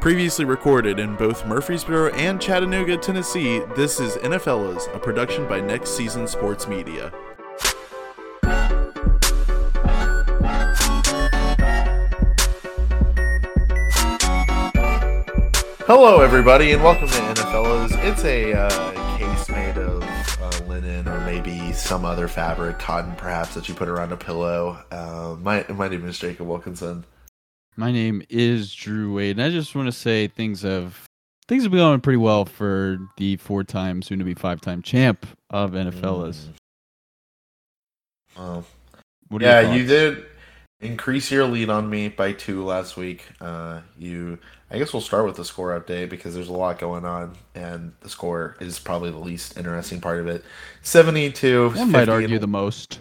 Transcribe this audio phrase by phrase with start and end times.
[0.00, 5.90] Previously recorded in both Murfreesboro and Chattanooga, Tennessee, this is NFLas, a production by Next
[5.96, 7.12] Season Sports Media.
[15.84, 17.90] Hello, everybody, and welcome to NFLas.
[18.04, 20.04] It's a uh, case made of
[20.40, 24.78] uh, linen or maybe some other fabric, cotton perhaps, that you put around a pillow.
[24.92, 27.04] Uh, my, my name is Jacob Wilkinson.
[27.78, 31.04] My name is Drew Wade, and I just want to say things have
[31.46, 36.48] things have been going pretty well for the four-time, soon-to-be five-time champ of NFLs.
[38.36, 38.64] Oh,
[39.28, 40.26] What are your yeah, you did
[40.80, 43.22] increase your lead on me by two last week.
[43.40, 44.40] Uh, you,
[44.72, 47.92] I guess we'll start with the score update because there's a lot going on, and
[48.00, 50.44] the score is probably the least interesting part of it.
[50.82, 51.70] Seventy-two.
[51.70, 52.98] One might argue the most.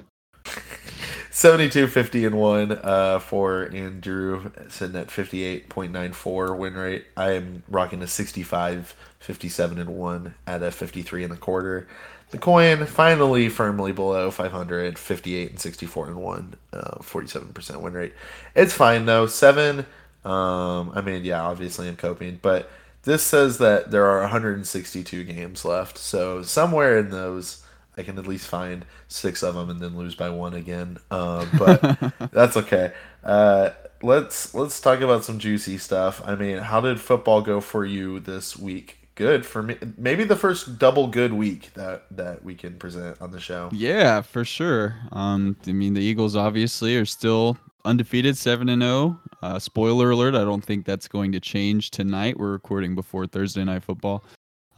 [1.38, 7.06] 72 50 and 1 uh, for Andrew sitting at 58.94 win rate.
[7.16, 11.88] I am rocking a 65 57 and 1 at a 53 and a quarter.
[12.32, 18.14] The coin finally firmly below 500 58 and 64 and 1 uh, 47% win rate.
[18.56, 19.28] It's fine though.
[19.28, 19.86] 7
[20.26, 22.70] um I mean yeah, obviously I'm coping, but
[23.04, 26.00] this says that there are 162 games left.
[26.00, 27.64] So somewhere in those
[27.98, 30.98] I can at least find six of them and then lose by one again.
[31.10, 32.94] Uh, but that's okay.
[33.24, 36.22] Uh, let's let's talk about some juicy stuff.
[36.26, 38.98] I mean, how did football go for you this week?
[39.16, 39.78] Good for me.
[39.98, 43.70] Maybe the first double good week that that we can present on the show.
[43.74, 44.96] Yeah, for sure.
[45.12, 49.20] Um, I mean, the Eagles obviously are still undefeated, seven and zero.
[49.42, 52.38] Uh, spoiler alert: I don't think that's going to change tonight.
[52.38, 54.24] We're recording before Thursday night football.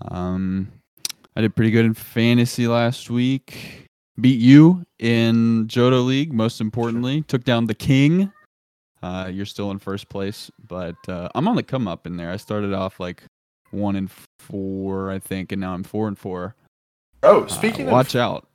[0.08, 0.72] Um,
[1.40, 3.88] I did pretty good in fantasy last week.
[4.20, 6.34] Beat you in Johto League.
[6.34, 8.30] Most importantly, took down the King.
[9.02, 12.30] Uh, you're still in first place, but uh, I'm on the come up in there.
[12.30, 13.24] I started off like
[13.72, 16.56] one and four, I think, and now I'm four and four.
[17.24, 18.46] Oh, Uh, speaking of watch out.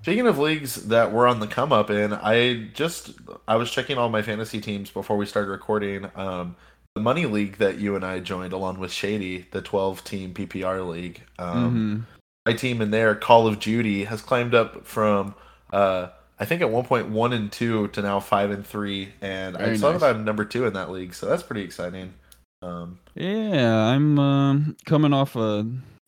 [0.00, 3.10] Speaking of leagues that we're on the come up in, I just
[3.46, 6.10] I was checking all my fantasy teams before we started recording.
[6.16, 6.56] Um,
[6.94, 10.88] the money league that you and I joined along with Shady, the 12 team PPR
[10.88, 11.20] league.
[11.38, 12.18] Um, Mhm.
[12.44, 15.34] My team in there, Call of Duty, has climbed up from
[15.72, 16.08] uh,
[16.38, 19.66] I think at one point one and two to now five and three, and I
[19.66, 20.00] Very saw nice.
[20.00, 22.14] that I'm number two in that league, so that's pretty exciting.
[22.62, 25.64] Um, Yeah, I'm um, coming off a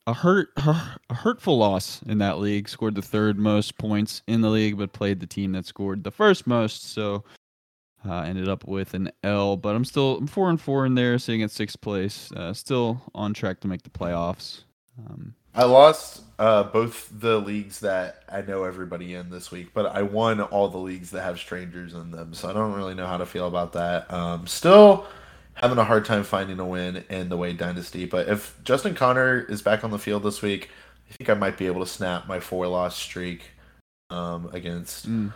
[0.09, 2.69] a hurt a hurtful loss in that league.
[2.69, 6.11] Scored the third most points in the league, but played the team that scored the
[6.11, 6.91] first most.
[6.91, 7.23] So
[8.05, 9.57] uh, ended up with an L.
[9.57, 12.33] But I'm still I'm four and four in there, sitting at sixth place.
[12.33, 14.63] Uh, still on track to make the playoffs.
[14.99, 19.87] Um, I lost uh, both the leagues that I know everybody in this week, but
[19.87, 22.35] I won all the leagues that have strangers in them.
[22.35, 24.13] So I don't really know how to feel about that.
[24.13, 25.07] Um, still
[25.55, 28.05] having a hard time finding a win in the Wade Dynasty.
[28.05, 30.71] But if Justin Connor is back on the field this week,
[31.09, 33.43] I think I might be able to snap my four loss streak
[34.11, 35.33] um, against mm,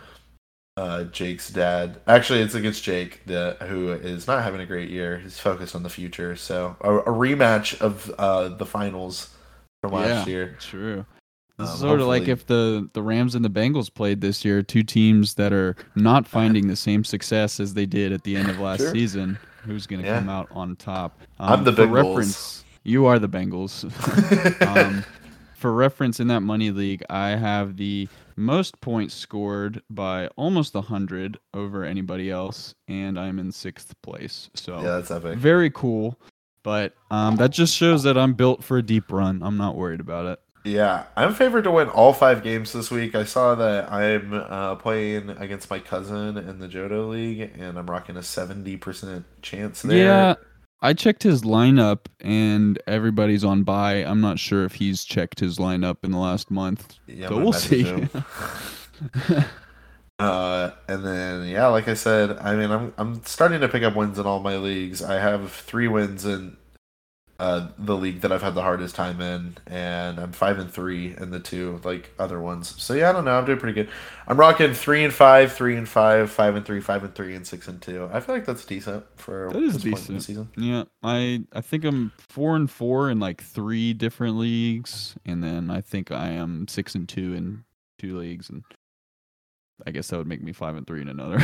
[0.75, 2.01] uh, Jake's dad.
[2.07, 5.19] Actually, it's against Jake, the who is not having a great year.
[5.19, 6.35] He's focused on the future.
[6.35, 9.29] So a, a rematch of uh, the finals
[9.81, 10.31] from last Yeah.
[10.33, 10.55] year.
[10.59, 11.05] true.
[11.57, 14.45] This Um, is sort of like if the, the Rams and the Bengals played this
[14.45, 18.35] year, two teams that are not finding the same success as they did at the
[18.37, 18.91] end of last Sure.
[18.93, 19.37] season.
[19.65, 20.19] Who's going to Yeah.
[20.19, 21.19] come out on top?
[21.37, 21.91] I'm the for Bengals.
[21.91, 23.83] reference, you are the Bengals.
[24.65, 25.03] um,
[25.53, 28.07] for reference, in that money league, I have the
[28.37, 34.49] most points scored by almost 100 over anybody else, and I'm in sixth place.
[34.55, 35.37] So yeah, that's epic.
[35.37, 36.17] very cool.
[36.63, 39.41] But um, that just shows that I'm built for a deep run.
[39.43, 40.39] I'm not worried about it.
[40.65, 43.15] Yeah, I'm favored to win all five games this week.
[43.15, 47.89] I saw that I'm uh, playing against my cousin in the Johto League, and I'm
[47.89, 49.97] rocking a 70% chance there.
[49.97, 50.35] Yeah,
[50.81, 54.03] I checked his lineup, and everybody's on bye.
[54.03, 56.99] I'm not sure if he's checked his lineup in the last month.
[57.07, 57.83] Yeah, so we'll see.
[60.19, 63.95] Uh, and then yeah, like I said, I mean, I'm I'm starting to pick up
[63.95, 65.01] wins in all my leagues.
[65.01, 66.57] I have three wins in
[67.39, 71.15] uh, the league that I've had the hardest time in, and I'm five and three
[71.17, 72.81] in the two like other ones.
[72.83, 73.89] So yeah, I don't know, I'm doing pretty good.
[74.27, 77.47] I'm rocking three and five, three and five, five and three, five and three, and
[77.47, 78.09] six and two.
[78.13, 80.21] I feel like that's decent for That is this point in the decent.
[80.21, 80.49] season.
[80.55, 85.69] Yeah, I I think I'm four and four in like three different leagues, and then
[85.71, 87.65] I think I am six and two in
[87.99, 88.63] two leagues, and
[89.87, 91.39] I guess that would make me five and three in another.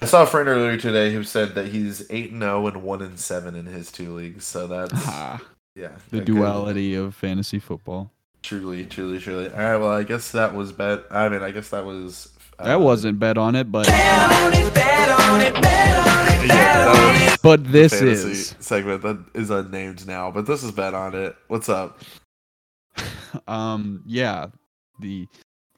[0.00, 3.02] I saw a friend earlier today who said that he's eight and zero and one
[3.02, 4.44] and seven in his two leagues.
[4.44, 5.40] So that's Ah,
[5.74, 8.10] yeah, the a good- duality of fantasy football.
[8.42, 9.50] Truly, truly, truly.
[9.50, 9.76] All right.
[9.76, 11.04] Well, I guess that was bet.
[11.10, 12.32] I mean, I guess that was.
[12.60, 13.88] uh, That wasn't bet on it, but
[16.44, 21.14] Yeah, but this fantasy is segment that is unnamed now, but this is bet on
[21.14, 21.36] it.
[21.48, 22.00] What's up?
[23.46, 24.46] um yeah
[25.00, 25.28] the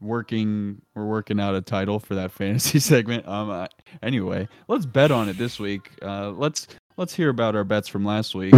[0.01, 3.27] working we're working out a title for that fantasy segment.
[3.29, 3.67] Um uh,
[4.03, 5.91] anyway let's bet on it this week.
[6.03, 6.67] Uh let's
[6.97, 8.55] let's hear about our bets from last week.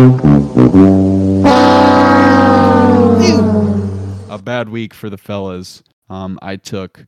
[4.30, 5.82] A bad week for the fellas.
[6.08, 7.04] Um i took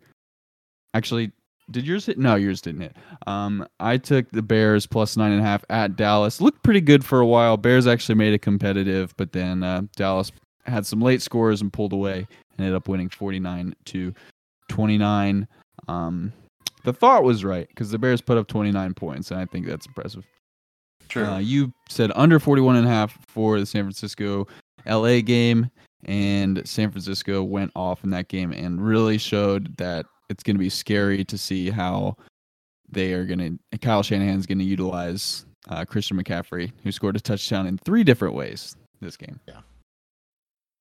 [0.94, 1.32] actually
[1.70, 2.19] did yours hit?
[2.19, 2.96] No yours didn't hit.
[3.26, 6.40] Um i took the bears plus nine and a half at dallas.
[6.40, 7.56] Looked pretty good for a while.
[7.56, 10.32] Bears actually made it competitive but then uh, dallas
[10.66, 12.26] had some late scores and pulled away
[12.58, 14.14] ended up winning 49 to
[14.69, 15.46] 29
[15.88, 16.32] um
[16.84, 19.87] the thought was right because the bears put up 29 points and i think that's
[19.87, 20.25] impressive.
[21.08, 21.25] True.
[21.25, 24.46] uh, you said under 41 and a half for the san francisco
[24.87, 25.70] la game
[26.06, 30.61] and san francisco went off in that game and really showed that it's going to
[30.61, 32.16] be scary to see how
[32.90, 37.20] they are going to kyle shanahan's going to utilize uh, christian mccaffrey who scored a
[37.20, 39.38] touchdown in three different ways this game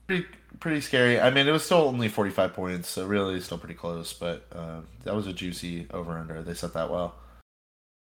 [0.08, 0.26] pretty
[0.60, 1.20] pretty scary.
[1.20, 4.14] I mean, it was still only 45 points, so really still pretty close.
[4.14, 6.42] But uh, that was a juicy over under.
[6.42, 7.16] They set that well.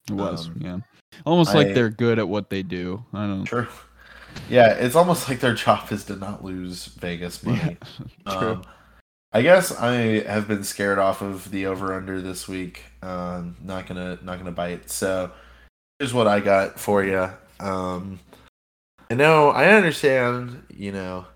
[0.08, 0.78] it was Um, yeah
[1.26, 3.66] almost like they're good at what they do i don't True.
[4.48, 7.76] Yeah, it's almost like their job is to not lose Vegas money.
[8.26, 8.52] Yeah, true.
[8.52, 8.64] Um,
[9.32, 12.84] I guess I have been scared off of the over under this week.
[13.02, 14.88] Um, not gonna not gonna bite.
[14.88, 15.32] So
[15.98, 17.28] here's what I got for you.
[17.58, 18.20] Um,
[19.10, 20.62] I know I understand.
[20.72, 21.26] You know,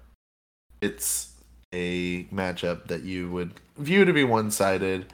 [0.84, 1.32] it's
[1.72, 5.06] a matchup that you would view to be one sided.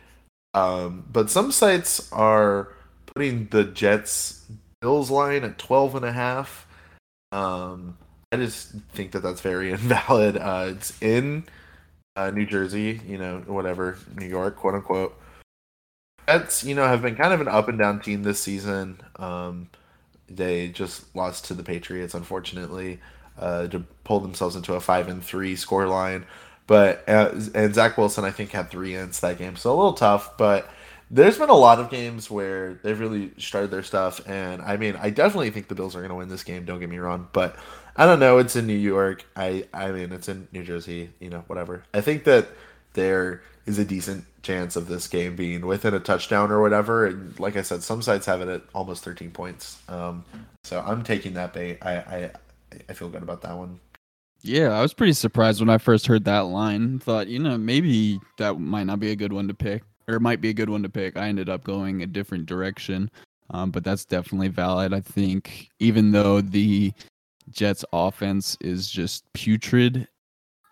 [0.52, 2.68] Um, but some sites are
[3.06, 4.44] putting the Jets
[4.80, 6.66] Bills line at 12 and a half.
[7.32, 7.96] Um,
[8.32, 10.36] I just think that that's very invalid.
[10.36, 11.44] Uh, it's in
[12.16, 15.16] uh, New Jersey, you know, whatever, New York, quote unquote.
[16.28, 19.00] Jets, you know, have been kind of an up and down team this season.
[19.16, 19.68] Um,
[20.28, 23.00] they just lost to the Patriots, unfortunately,
[23.40, 26.26] uh, to pull themselves into a five and three score line.
[26.66, 29.94] But uh, and Zach Wilson, I think, had three ends that game, so a little
[29.94, 30.36] tough.
[30.36, 30.70] But
[31.10, 34.94] there's been a lot of games where they've really started their stuff, and I mean,
[34.94, 36.64] I definitely think the Bills are going to win this game.
[36.64, 37.56] Don't get me wrong, but
[37.96, 38.38] I don't know.
[38.38, 39.24] It's in New York.
[39.34, 41.10] I I mean, it's in New Jersey.
[41.18, 41.82] You know, whatever.
[41.92, 42.48] I think that
[42.92, 47.06] there is a decent chance of this game being within a touchdown or whatever.
[47.06, 49.78] And like I said, some sites have it at almost 13 points.
[49.88, 50.24] Um,
[50.64, 51.78] so I'm taking that bait.
[51.82, 52.30] I I
[52.88, 53.80] I feel good about that one.
[54.42, 56.98] Yeah, I was pretty surprised when I first heard that line.
[56.98, 60.20] Thought, you know, maybe that might not be a good one to pick, or it
[60.20, 61.16] might be a good one to pick.
[61.16, 63.10] I ended up going a different direction,
[63.50, 64.94] um, but that's definitely valid.
[64.94, 66.92] I think even though the
[67.50, 70.08] Jets' offense is just putrid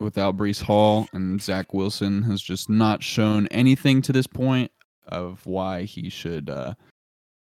[0.00, 4.70] without Breece Hall and Zach Wilson has just not shown anything to this point
[5.08, 6.74] of why he should uh,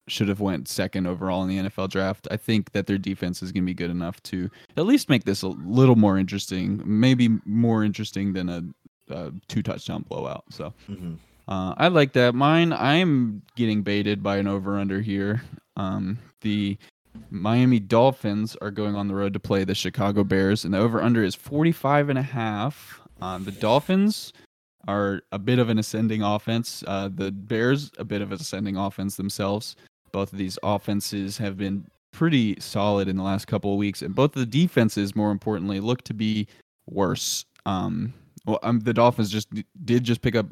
[0.07, 2.27] should have went second overall in the NFL draft.
[2.31, 5.23] I think that their defense is going to be good enough to at least make
[5.23, 8.63] this a little more interesting, maybe more interesting than a,
[9.09, 10.43] a two touchdown blowout.
[10.49, 11.13] So Mm-hmm.
[11.47, 12.35] uh, I like that.
[12.35, 15.41] Mine, I'm getting baited by an over under here.
[15.77, 16.77] Um, the
[17.29, 21.01] Miami Dolphins are going on the road to play the Chicago Bears, and the over
[21.01, 22.99] under is 45 and a half.
[23.21, 24.33] Um, the Dolphins
[24.87, 26.83] are a bit of an ascending offense.
[26.85, 29.75] Uh, the Bears, a bit of an ascending offense themselves.
[30.13, 34.15] Both of these offenses have been pretty solid in the last couple of weeks, and
[34.15, 36.47] both of the defenses, more importantly, look to be
[36.89, 37.43] worse.
[37.65, 38.13] Um,
[38.45, 39.49] well, um, the Dolphins just
[39.83, 40.45] did just pick up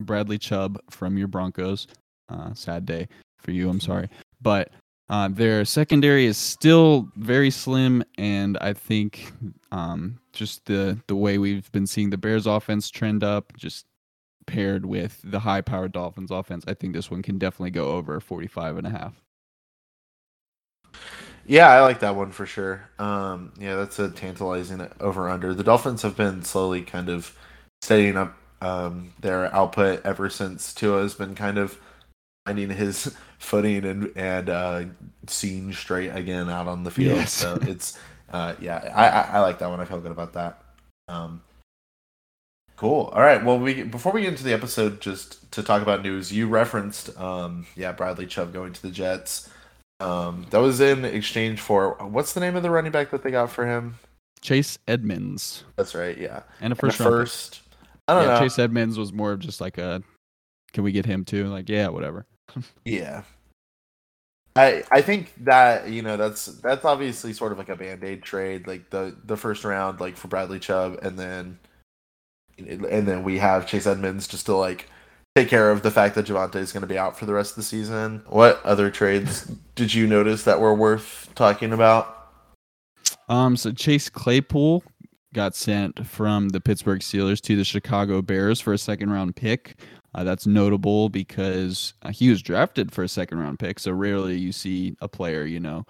[0.00, 1.86] Bradley Chubb from your Broncos.
[2.30, 3.08] Uh, sad day
[3.38, 3.68] for you.
[3.68, 4.08] I'm sorry,
[4.40, 4.70] but
[5.10, 9.32] uh, their secondary is still very slim, and I think
[9.72, 13.86] um, just the the way we've been seeing the Bears offense trend up, just
[14.48, 18.18] paired with the high powered Dolphins offense, I think this one can definitely go over
[18.20, 19.22] 45 and a half.
[21.46, 22.90] Yeah, I like that one for sure.
[22.98, 25.54] Um, yeah, that's a tantalizing over under.
[25.54, 27.36] The Dolphins have been slowly kind of
[27.82, 31.78] steadying up um, their output ever since Tua has been kind of
[32.46, 34.84] finding his footing and and uh,
[35.26, 37.16] seeing straight again out on the field.
[37.16, 37.32] Yes.
[37.32, 37.98] So it's
[38.30, 39.80] uh, yeah, I, I I like that one.
[39.80, 40.62] I feel good about that.
[41.08, 41.42] Um,
[42.78, 43.06] cool.
[43.14, 43.44] All right.
[43.44, 47.16] Well, we before we get into the episode, just to talk about news, you referenced
[47.18, 49.50] um, yeah Bradley Chubb going to the Jets.
[50.00, 53.30] Um, that was in exchange for what's the name of the running back that they
[53.32, 54.00] got for him?
[54.40, 56.42] Chase Edmonds That's right, yeah.
[56.60, 57.16] and a And first the round.
[57.16, 57.62] first,
[58.08, 58.38] I don't yeah, know.
[58.38, 60.02] Chase Edmonds was more of just like a,
[60.72, 61.48] can we get him too?
[61.48, 62.26] Like, yeah, whatever.
[62.84, 63.24] Yeah.
[64.56, 68.22] I I think that you know that's that's obviously sort of like a band aid
[68.22, 71.58] trade, like the the first round, like for Bradley Chubb, and then
[72.58, 74.88] and then we have Chase Edmonds just to like
[75.36, 77.52] take care of the fact that Javonte is going to be out for the rest
[77.52, 78.22] of the season.
[78.26, 82.14] What other trades did you notice that were worth talking about?
[83.28, 84.82] Um, so Chase Claypool
[85.34, 89.76] got sent from the Pittsburgh Steelers to the Chicago Bears for a second round pick.
[90.14, 93.78] Uh, that's notable because uh, he was drafted for a second round pick.
[93.78, 95.84] So rarely you see a player, you know,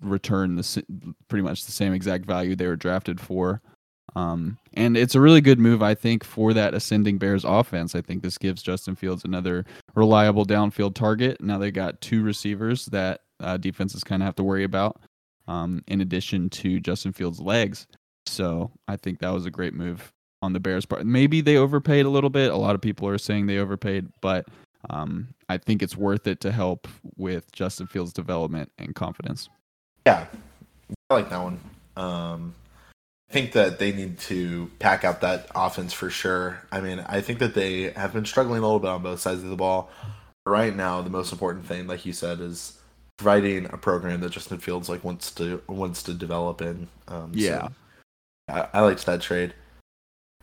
[0.00, 0.84] return the
[1.28, 3.60] pretty much the same exact value they were drafted for.
[4.16, 7.94] Um, and it's a really good move, I think, for that ascending Bears offense.
[7.94, 11.40] I think this gives Justin Fields another reliable downfield target.
[11.42, 15.02] Now they got two receivers that uh, defenses kind of have to worry about,
[15.46, 17.86] um, in addition to Justin Fields' legs.
[18.24, 21.04] So I think that was a great move on the Bears' part.
[21.04, 22.50] Maybe they overpaid a little bit.
[22.50, 24.46] A lot of people are saying they overpaid, but
[24.88, 29.50] um, I think it's worth it to help with Justin Fields' development and confidence.
[30.06, 30.26] Yeah,
[31.10, 31.60] I like that one.
[31.96, 32.54] Um,
[33.30, 36.62] I think that they need to pack out that offense for sure.
[36.70, 39.42] I mean, I think that they have been struggling a little bit on both sides
[39.42, 39.90] of the ball.
[40.44, 42.78] Right now, the most important thing, like you said, is
[43.16, 46.86] providing a program that Justin Fields like wants to wants to develop in.
[47.08, 47.72] Um, yeah, so
[48.48, 49.54] I, I liked that trade.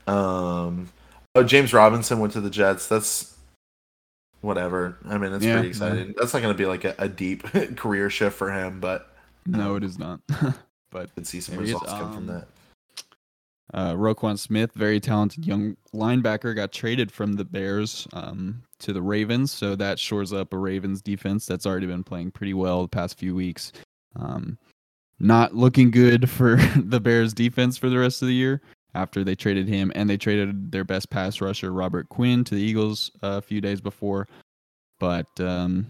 [0.05, 0.89] Um,
[1.35, 2.87] oh, James Robinson went to the Jets.
[2.87, 3.33] That's
[4.41, 4.97] whatever.
[5.07, 6.07] I mean, it's yeah, pretty exciting.
[6.07, 6.13] Yeah.
[6.17, 7.43] That's not going to be like a, a deep
[7.77, 10.19] career shift for him, but no, um, it is not.
[10.91, 12.47] but could see some results come um, from that.
[13.73, 19.01] Uh, Roquan Smith, very talented young linebacker, got traded from the Bears um, to the
[19.01, 22.87] Ravens, so that shores up a Ravens defense that's already been playing pretty well the
[22.87, 23.71] past few weeks.
[24.15, 24.57] Um,
[25.19, 28.61] not looking good for the Bears defense for the rest of the year
[28.95, 32.61] after they traded him, and they traded their best pass rusher Robert Quinn to the
[32.61, 34.27] Eagles a few days before.
[34.99, 35.87] But um,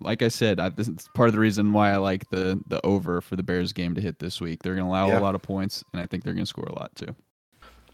[0.00, 2.84] like I said, I, this is part of the reason why I like the the
[2.84, 4.62] over for the Bears game to hit this week.
[4.62, 5.18] They're going to allow yeah.
[5.18, 7.14] a lot of points, and I think they're going to score a lot too.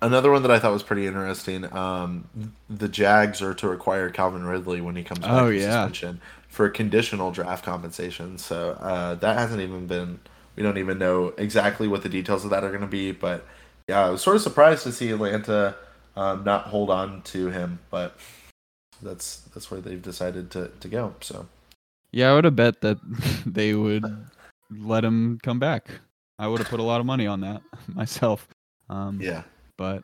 [0.02, 1.72] Another one that I thought was pretty interesting.
[1.74, 2.28] Um,
[2.68, 5.62] the Jags are to acquire Calvin Ridley when he comes back oh, from yeah.
[5.62, 8.36] suspension for conditional draft compensation.
[8.36, 10.20] So uh, that hasn't even been.
[10.54, 13.12] We don't even know exactly what the details of that are going to be.
[13.12, 13.46] But
[13.88, 15.76] yeah, I was sort of surprised to see Atlanta
[16.16, 18.16] um, not hold on to him, but
[19.02, 21.14] that's that's where they've decided to to go.
[21.20, 21.46] So
[22.16, 22.96] yeah, I would have bet that
[23.46, 24.04] they would
[24.70, 25.90] let him come back.
[26.38, 28.48] I would have put a lot of money on that myself.
[28.88, 29.42] Um, yeah,
[29.76, 30.02] but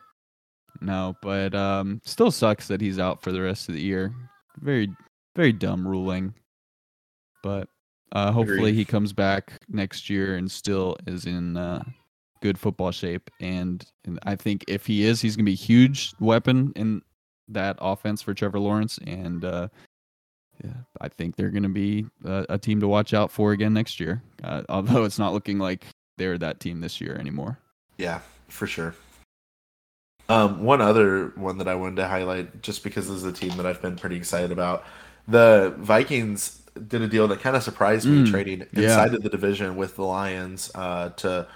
[0.79, 4.13] no, but um, still sucks that he's out for the rest of the year.
[4.59, 4.89] Very,
[5.35, 6.35] very dumb ruling.
[7.41, 7.67] But
[8.11, 8.75] uh, hopefully Agreed.
[8.75, 11.83] he comes back next year and still is in uh,
[12.43, 13.27] good football shape.
[13.39, 17.01] And, and I think if he is, he's gonna be a huge weapon in
[17.47, 18.99] that offense for Trevor Lawrence.
[19.07, 19.69] And uh,
[21.01, 23.99] I think they're going to be a, a, team to watch out for again next
[23.99, 24.21] year.
[24.43, 25.85] Uh, although it's not looking like
[26.17, 27.57] they're that team this year anymore.
[27.97, 28.95] Yeah, for sure.
[30.29, 33.57] Um, one other one that I wanted to highlight, just because this is a team
[33.57, 34.85] that I've been pretty excited about.
[35.27, 39.17] The Vikings did a deal that kind of surprised me, mm, trading inside yeah.
[39.17, 41.47] of the division with the Lions uh, to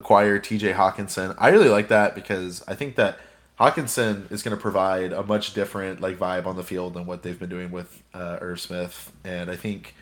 [0.00, 0.72] acquire T.J.
[0.72, 1.34] Hockenson.
[1.38, 3.18] I really like that because I think that
[3.60, 7.22] Hockenson is going to provide a much different like vibe on the field than what
[7.22, 9.94] they've been doing with uh, Irv Smith, and I think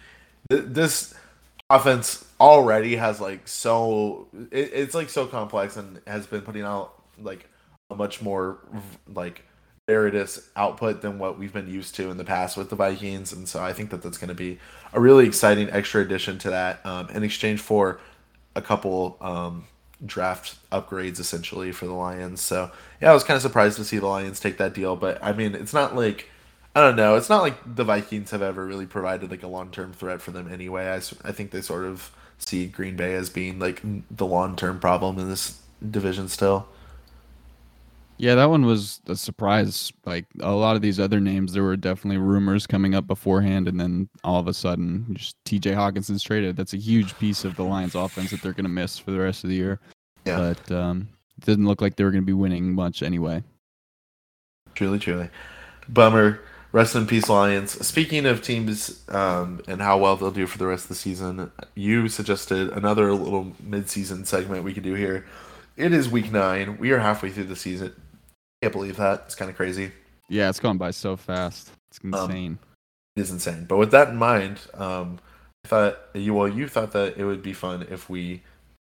[0.49, 1.13] th- this
[1.69, 7.03] offense already has like so it, it's like so complex and has been putting out
[7.21, 7.49] like
[7.91, 8.59] a much more
[9.13, 9.43] like
[9.89, 13.49] Veritas output than what we've been used to in the past with the Vikings, and
[13.49, 14.61] so I think that that's going to be
[14.93, 17.99] a really exciting extra addition to that um, in exchange for
[18.55, 19.65] a couple um,
[20.05, 22.41] draft upgrades essentially for the Lions.
[22.41, 25.23] So yeah, I was kind of surprised to see the Lions take that deal, but
[25.23, 26.29] I mean, it's not like
[26.75, 27.17] I don't know.
[27.17, 30.31] It's not like the Vikings have ever really provided like a long term threat for
[30.31, 30.89] them anyway.
[30.89, 34.79] I, I think they sort of see Green Bay as being like the long term
[34.79, 36.69] problem in this division still.
[38.19, 39.93] Yeah, that one was a surprise.
[40.05, 43.79] Like a lot of these other names, there were definitely rumors coming up beforehand, and
[43.79, 45.71] then all of a sudden, just T.J.
[45.71, 46.57] Hockenson's traded.
[46.57, 49.21] That's a huge piece of the Lions' offense that they're going to miss for the
[49.21, 49.79] rest of the year.
[50.25, 50.37] Yeah.
[50.37, 51.09] But um,
[51.39, 53.45] it didn't look like they were going to be winning much anyway.
[54.75, 55.31] Truly, truly,
[55.89, 56.41] bummer.
[56.71, 57.87] Rest in peace, Lions.
[57.87, 61.51] Speaking of teams um, and how well they'll do for the rest of the season,
[61.75, 65.25] you suggested another little mid-season segment we could do here.
[65.79, 66.77] It is week nine.
[66.77, 67.95] We are halfway through the season.
[68.63, 69.23] Can't believe that.
[69.27, 69.93] It's kind of crazy.
[70.29, 71.71] Yeah, it's gone by so fast.
[71.91, 72.53] It's um, insane.
[72.53, 72.59] Um,
[73.17, 73.65] it is insane.
[73.65, 75.19] But with that in mind, um,
[75.65, 78.43] I thought you well, you thought that it would be fun if we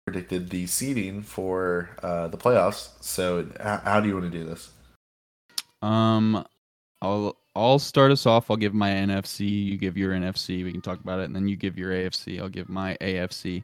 [0.05, 2.89] predicted the seeding for uh, the playoffs.
[3.01, 4.71] So, h- how do you want to do this?
[5.81, 6.45] Um,
[7.01, 8.49] I'll I'll start us off.
[8.49, 9.65] I'll give my NFC.
[9.65, 10.63] You give your NFC.
[10.63, 12.39] We can talk about it, and then you give your AFC.
[12.39, 13.63] I'll give my AFC.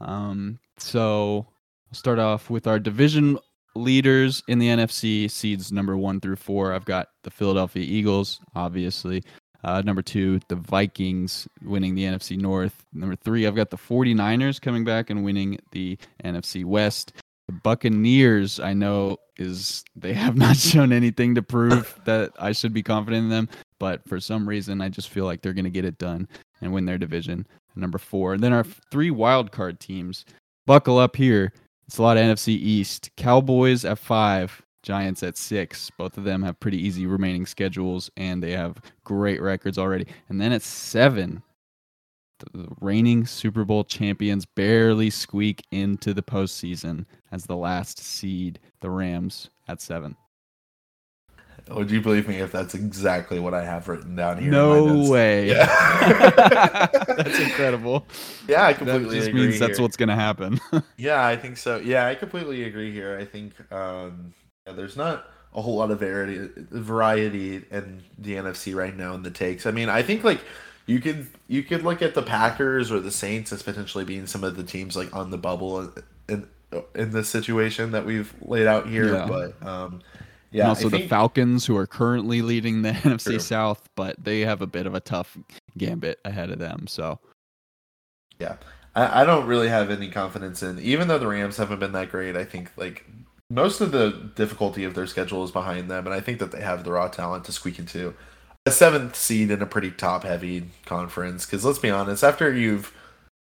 [0.00, 1.46] Um, so
[1.90, 3.38] I'll start off with our division
[3.74, 6.72] leaders in the NFC seeds number one through four.
[6.72, 9.22] I've got the Philadelphia Eagles, obviously.
[9.64, 12.84] Uh, number two, the Vikings winning the NFC North.
[12.92, 17.12] Number three, I've got the 49ers coming back and winning the NFC West.
[17.46, 22.72] The Buccaneers, I know, is they have not shown anything to prove that I should
[22.72, 23.48] be confident in them,
[23.78, 26.28] but for some reason, I just feel like they're going to get it done
[26.60, 27.46] and win their division.
[27.76, 28.34] Number four.
[28.34, 30.24] And then our three wild card teams.
[30.66, 31.52] Buckle up here.
[31.92, 33.10] It's a lot of NFC East.
[33.18, 35.90] Cowboys at five, Giants at six.
[35.90, 40.06] Both of them have pretty easy remaining schedules and they have great records already.
[40.30, 41.42] And then at seven,
[42.38, 48.88] the reigning Super Bowl champions barely squeak into the postseason as the last seed, the
[48.88, 50.16] Rams at seven.
[51.70, 54.50] Would you believe me if that's exactly what I have written down here?
[54.50, 55.48] No way.
[55.48, 55.66] Yeah.
[57.16, 58.06] that's incredible.
[58.48, 59.46] Yeah, I That completely just agree.
[59.46, 59.82] means that's here.
[59.84, 60.60] what's going to happen.
[60.96, 61.76] Yeah, I think so.
[61.78, 63.18] Yeah, I completely agree here.
[63.18, 64.34] I think um,
[64.66, 69.22] yeah, there's not a whole lot of variety variety in the NFC right now in
[69.22, 69.66] the takes.
[69.66, 70.40] I mean, I think like
[70.86, 74.44] you could you could look at the Packers or the Saints as potentially being some
[74.44, 75.92] of the teams like on the bubble
[76.28, 76.46] in
[76.94, 79.12] in this situation that we've laid out here.
[79.14, 79.26] Yeah.
[79.26, 80.00] But um,
[80.52, 83.38] and yeah, also I the Falcons, who are currently leading the NFC True.
[83.38, 85.38] South, but they have a bit of a tough
[85.78, 86.86] gambit ahead of them.
[86.86, 87.18] So
[88.94, 92.10] I, I don't really have any confidence in, even though the Rams haven't been that
[92.10, 92.36] great.
[92.36, 93.06] I think like
[93.50, 96.60] most of the difficulty of their schedule is behind them, and I think that they
[96.60, 98.14] have the raw talent to squeak into
[98.66, 101.46] a seventh seed in a pretty top heavy conference.
[101.46, 102.94] Because let's be honest, after you've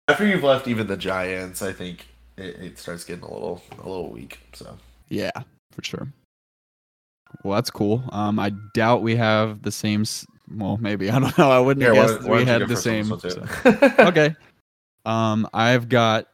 [0.09, 2.07] after you've left even the Giants, I think
[2.37, 4.41] it, it starts getting a little a little weak.
[4.55, 5.33] So yeah,
[5.73, 6.09] for sure.
[7.43, 8.05] Well, that's cool.
[8.13, 10.03] Um, I doubt we have the same.
[10.03, 11.51] s- Well, maybe I don't know.
[11.51, 13.07] I wouldn't Here, have why- guessed why we had the same.
[13.19, 13.47] so-
[14.09, 14.35] okay.
[15.07, 16.27] Um, I've got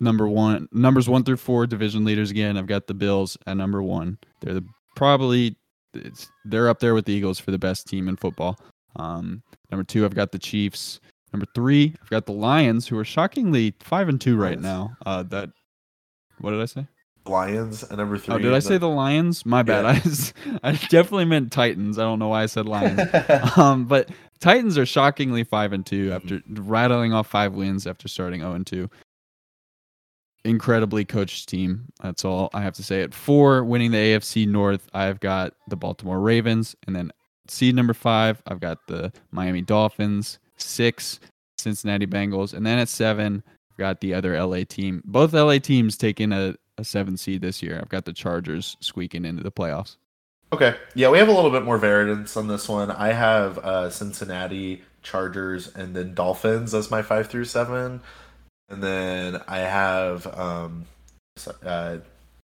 [0.00, 2.56] number one, numbers one through four division leaders again.
[2.56, 4.18] I've got the Bills at number one.
[4.40, 4.64] They're the,
[4.96, 5.56] probably
[5.94, 8.58] it's, they're up there with the Eagles for the best team in football.
[8.96, 11.00] Um, number two, I've got the Chiefs.
[11.32, 14.96] Number three, I've got the Lions, who are shockingly five and two right now.
[15.06, 15.50] Uh, that
[16.40, 16.86] what did I say?
[17.30, 18.34] Lions at number three.
[18.34, 19.46] Oh, did I say the Lions?
[19.46, 19.84] My bad.
[19.84, 19.90] Yeah.
[19.92, 21.98] I, s- I definitely meant Titans.
[21.98, 23.00] I don't know why I said Lions.
[23.56, 28.40] um, but Titans are shockingly five and two after rattling off five wins after starting
[28.40, 28.90] zero and two.
[30.44, 31.84] Incredibly coached team.
[32.02, 33.02] That's all I have to say.
[33.02, 37.12] At four, winning the AFC North, I've got the Baltimore Ravens, and then
[37.46, 40.38] seed number five, I've got the Miami Dolphins.
[40.56, 41.20] Six,
[41.58, 43.42] Cincinnati Bengals, and then at seven,
[43.80, 45.02] got the other LA team.
[45.04, 47.78] Both LA teams taking a, a seven seed this year.
[47.80, 49.96] I've got the Chargers squeaking into the playoffs.
[50.52, 50.74] Okay.
[50.94, 52.90] Yeah, we have a little bit more variance on this one.
[52.90, 58.00] I have uh, Cincinnati, Chargers, and then Dolphins as my five through seven.
[58.68, 60.86] And then I have um,
[61.64, 61.98] uh,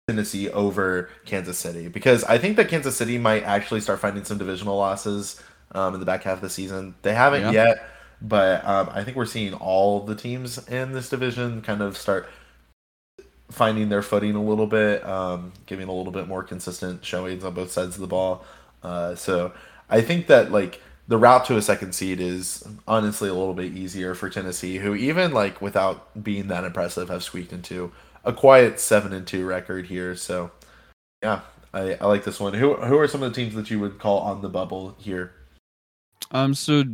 [0.07, 4.39] Tennessee over Kansas City because I think that Kansas City might actually start finding some
[4.39, 6.95] divisional losses um, in the back half of the season.
[7.03, 7.51] They haven't Yeah.
[7.51, 7.89] yet,
[8.23, 12.29] but um, I think we're seeing all the teams in this division kind of start
[13.51, 17.55] finding their footing a little bit, um, giving a little bit more consistent showings on
[17.55, 18.45] both sides of the ball.
[18.83, 19.53] Uh, so
[19.89, 23.75] I think that like the route to a second seed is honestly a little bit
[23.75, 27.91] easier for Tennessee, who even like without being that impressive have squeaked into
[28.25, 30.15] a quiet seven and two record here.
[30.15, 30.51] So
[31.23, 31.41] yeah,
[31.73, 32.53] I, I like this one.
[32.55, 35.33] Who who are some of the teams that you would call on the bubble here?
[36.31, 36.85] Um, so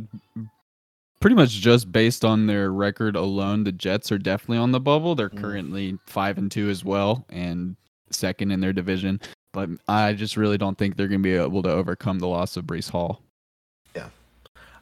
[1.19, 5.15] pretty much just based on their record alone, the Jets are definitely on the bubble.
[5.15, 5.41] They're Mm.
[5.41, 7.75] currently five and two as well, and
[8.11, 9.19] second in their division.
[9.53, 12.57] But I just really don't think they're going to be able to overcome the loss
[12.57, 13.21] of Breece Hall.
[13.95, 14.09] Yeah,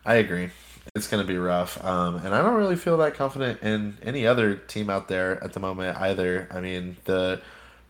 [0.06, 0.50] I agree.
[0.96, 1.84] It's going to be rough.
[1.84, 5.54] Um, and I don't really feel that confident in any other team out there at
[5.54, 6.48] the moment either.
[6.52, 7.41] I mean, the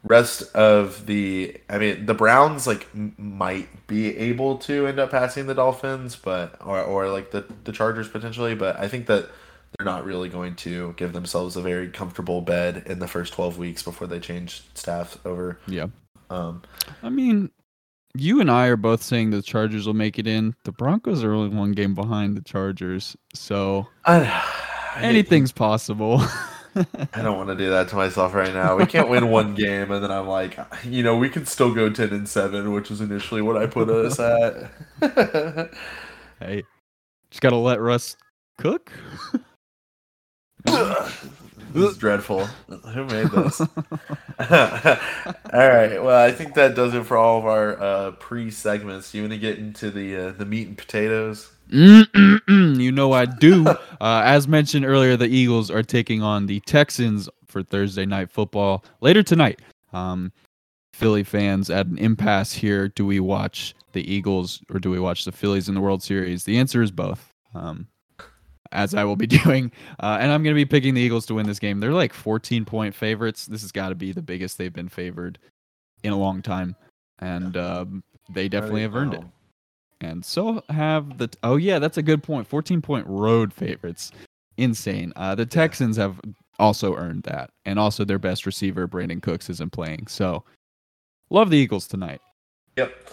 [0.04, 5.12] rest of the, I mean, the Browns like m- might be able to end up
[5.12, 9.30] passing the Dolphins, but or or like the the Chargers potentially, but I think that
[9.78, 13.58] they're not really going to give themselves a very comfortable bed in the first 12
[13.58, 15.60] weeks before they change staff over.
[15.68, 15.88] Yeah.
[16.30, 16.62] Um,
[17.02, 17.50] I mean,
[18.16, 20.56] you and I are both saying the Chargers will make it in.
[20.64, 24.26] The Broncos are only one game behind the Chargers, so I,
[24.96, 26.22] I anything's possible.
[26.76, 28.76] I don't want to do that to myself right now.
[28.76, 31.90] We can't win one game, and then I'm like, you know, we could still go
[31.90, 35.74] ten and seven, which was initially what I put us at.
[36.40, 36.64] hey,
[37.30, 38.18] just gotta let Russ
[38.58, 38.92] cook.
[41.74, 42.46] this is dreadful.
[42.46, 43.60] Who made this?
[43.62, 43.68] all
[45.54, 46.04] right.
[46.04, 49.14] Well, I think that does it for all of our uh, pre-segments.
[49.14, 51.52] You want to get into the uh, the meat and potatoes?
[51.70, 53.66] You know I do.
[53.68, 58.84] uh, as mentioned earlier, the Eagles are taking on the Texans for Thursday night football
[59.02, 59.62] later tonight.
[59.92, 60.32] Um,
[60.94, 62.88] Philly fans at an impasse here.
[62.88, 66.44] Do we watch the Eagles or do we watch the Phillies in the World Series?
[66.44, 67.34] The answer is both.
[67.56, 67.88] Um,
[68.74, 71.36] as I will be doing, uh, and I'm going to be picking the Eagles to
[71.36, 71.80] win this game.
[71.80, 73.46] They're like 14 point favorites.
[73.46, 75.40] This has got to be the biggest they've been favored
[76.04, 76.76] in a long time,
[77.20, 79.24] and um, they definitely have earned it.
[80.02, 81.30] And so have the.
[81.44, 82.48] Oh yeah, that's a good point.
[82.48, 84.12] 14 point road favorites,
[84.58, 85.14] insane.
[85.16, 86.20] Uh, the Texans have
[86.60, 90.08] also earned that, and also their best receiver Brandin Cooks isn't playing.
[90.08, 90.44] So
[91.34, 92.22] Love the Eagles tonight.
[92.78, 93.10] Yep.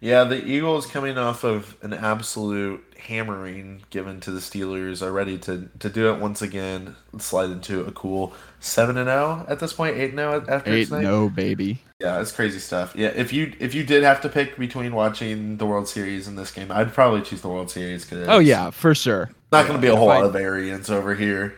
[0.00, 5.36] Yeah, the Eagles coming off of an absolute hammering given to the Steelers are ready
[5.38, 6.96] to, to do it once again.
[7.18, 10.90] Slide into a cool seven and zero at this point, eight and zero after eight
[10.90, 11.82] no baby.
[11.98, 12.94] Yeah, it's crazy stuff.
[12.96, 16.38] Yeah, if you if you did have to pick between watching the World Series and
[16.38, 18.06] this game, I'd probably choose the World Series.
[18.06, 19.30] Cause oh yeah, for sure.
[19.52, 21.54] Not going to be a whole lot of variance over here.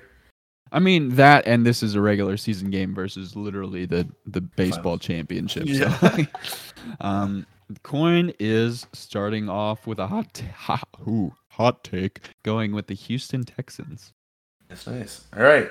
[0.72, 4.98] I mean that, and this is a regular season game versus literally the the baseball
[4.98, 5.64] championship.
[5.66, 5.96] Yeah.
[5.98, 6.26] So,
[7.00, 7.46] um,
[7.82, 12.94] coin is starting off with a hot, t- hot, ooh, hot take, going with the
[12.94, 14.12] Houston Texans.
[14.68, 15.24] That's nice.
[15.37, 15.70] All right.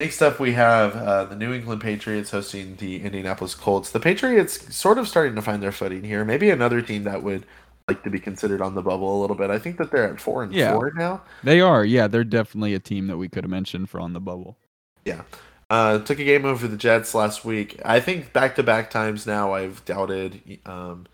[0.00, 3.90] Next up, we have uh, the New England Patriots hosting the Indianapolis Colts.
[3.90, 6.24] The Patriots sort of starting to find their footing here.
[6.24, 7.46] Maybe another team that would
[7.86, 9.50] like to be considered on the bubble a little bit.
[9.50, 10.72] I think that they're at four and yeah.
[10.72, 11.22] four now.
[11.44, 12.08] They are, yeah.
[12.08, 14.58] They're definitely a team that we could have mentioned for on the bubble.
[15.04, 15.22] Yeah.
[15.70, 17.80] Uh, took a game over the Jets last week.
[17.84, 21.06] I think back to back times now I've doubted um,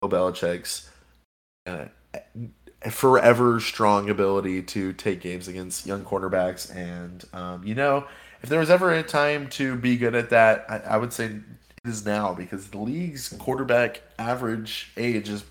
[0.00, 0.90] Bill Belichick's
[1.66, 1.86] uh,
[2.90, 6.74] forever strong ability to take games against young quarterbacks.
[6.74, 8.06] And, um, you know,
[8.42, 11.26] if there was ever a time to be good at that, I, I would say
[11.26, 11.42] it
[11.84, 15.44] is now because the league's quarterback average age is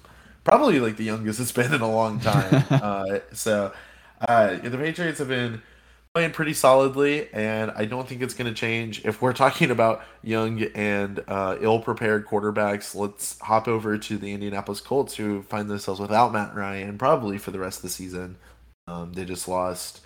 [0.43, 2.63] probably like the youngest it's been in a long time.
[2.69, 3.73] uh, so
[4.21, 5.61] uh, the Patriots have been
[6.15, 9.03] playing pretty solidly, and I don't think it's going to change.
[9.03, 14.79] If we're talking about young and uh, ill-prepared quarterbacks, let's hop over to the Indianapolis
[14.79, 18.37] Colts, who find themselves without Matt Ryan probably for the rest of the season.
[18.87, 20.05] Um, they just lost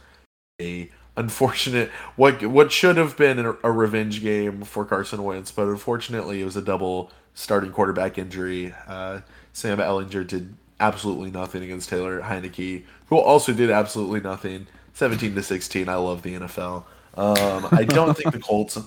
[0.60, 5.68] a unfortunate what what should have been a, a revenge game for Carson Wentz, but
[5.68, 8.74] unfortunately it was a double starting quarterback injury.
[8.88, 9.20] Uh,
[9.54, 14.66] Sam Ehlinger did absolutely nothing against Taylor Heinicke, who also did absolutely nothing.
[15.00, 15.88] 17 to 16.
[15.88, 16.84] I love the NFL.
[17.16, 18.78] Um, I don't think the Colts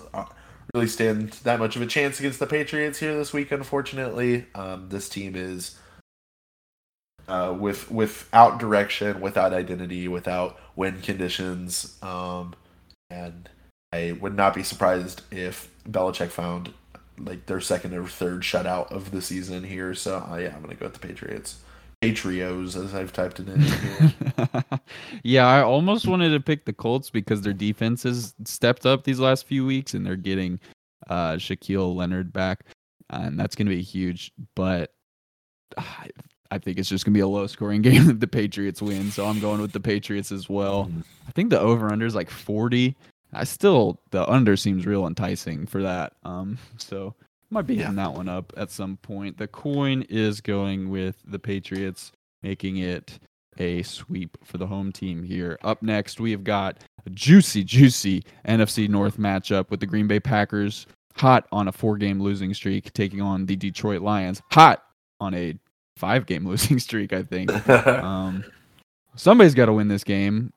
[0.75, 3.51] really stand that much of a chance against the Patriots here this week.
[3.51, 5.79] Unfortunately, um, this team is
[7.29, 12.55] uh, with without direction, without identity, without win conditions, um,
[13.09, 13.49] and
[13.91, 16.75] I would not be surprised if Belichick found
[17.19, 19.95] like their second or third shutout of the season here.
[19.95, 21.61] So uh, yeah, I'm gonna go with the Patriots.
[22.03, 24.81] Patrios, as I've typed it in.
[25.23, 29.21] yeah, I almost wanted to pick the Colts because their defense has stepped up these
[29.21, 30.59] last few weeks, and they're getting
[31.09, 32.65] uh, Shaquille Leonard back,
[33.11, 34.33] and that's going to be huge.
[34.57, 34.93] But
[35.79, 36.09] I,
[36.51, 39.13] I think it's just going to be a low scoring game that the Patriots win,
[39.13, 40.87] so I'm going with the Patriots as well.
[40.87, 41.01] Mm-hmm.
[41.29, 42.97] I think the over under is like 40.
[43.33, 46.15] I still the under seems real enticing for that.
[46.25, 47.15] Um, so
[47.53, 48.09] might be hitting yeah.
[48.09, 49.39] that one up at some point.
[49.39, 52.13] The coin is going with the Patriots,
[52.43, 53.19] making it
[53.59, 55.59] a sweep for the home team here.
[55.63, 60.21] Up next, we have got a juicy, juicy NFC North matchup with the Green Bay
[60.21, 60.87] Packers,
[61.17, 64.83] hot on a four-game losing streak, taking on the Detroit Lions, hot
[65.21, 65.55] on a
[65.97, 67.13] five-game losing streak.
[67.13, 67.51] I think.
[67.87, 68.45] um,
[69.15, 70.53] somebody's got to win this game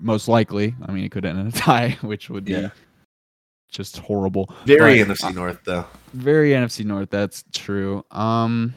[0.00, 0.74] most likely.
[0.86, 2.70] I mean, it could end in a tie, which would be yeah.
[3.70, 4.50] Just horrible.
[4.64, 5.84] Very but, NFC North, though.
[6.12, 7.10] Very NFC North.
[7.10, 8.04] That's true.
[8.10, 8.74] Um,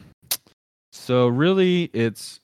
[0.92, 2.40] so really, it's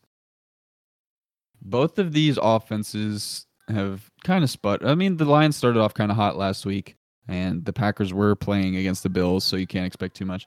[1.63, 4.85] both of these offenses have kind of sput.
[4.85, 6.97] I mean, the Lions started off kind of hot last week,
[7.29, 10.47] and the Packers were playing against the Bills, so you can't expect too much.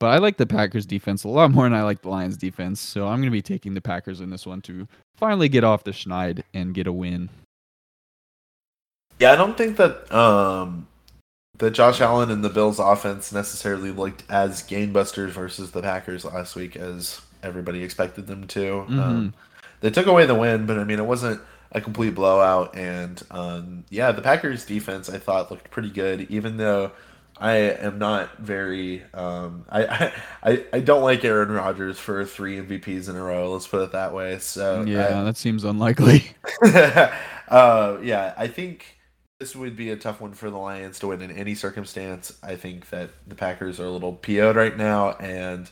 [0.00, 2.80] But I like the Packers defense a lot more than I like the Lions defense.
[2.80, 5.84] So I'm going to be taking the Packers in this one to finally get off
[5.84, 7.30] the schneid and get a win.
[9.18, 10.86] Yeah, I don't think that um,
[11.58, 16.56] that Josh Allen and the Bills offense necessarily looked as gangbusters versus the Packers last
[16.56, 18.60] week as everybody expected them to.
[18.60, 18.98] Mm-hmm.
[18.98, 19.34] Um,
[19.80, 21.40] they took away the win, but I mean, it wasn't
[21.72, 22.76] a complete blowout.
[22.76, 26.92] And um, yeah, the Packers defense I thought looked pretty good, even though
[27.40, 29.02] I am not very.
[29.14, 33.52] Um, I, I I don't like Aaron Rodgers for three MVPs in a row.
[33.52, 34.38] Let's put it that way.
[34.38, 36.32] So yeah, I, that seems unlikely.
[36.62, 38.97] uh, yeah, I think
[39.40, 42.36] this would be a tough one for the Lions to win in any circumstance.
[42.42, 45.70] I think that the Packers are a little PO'd right now, and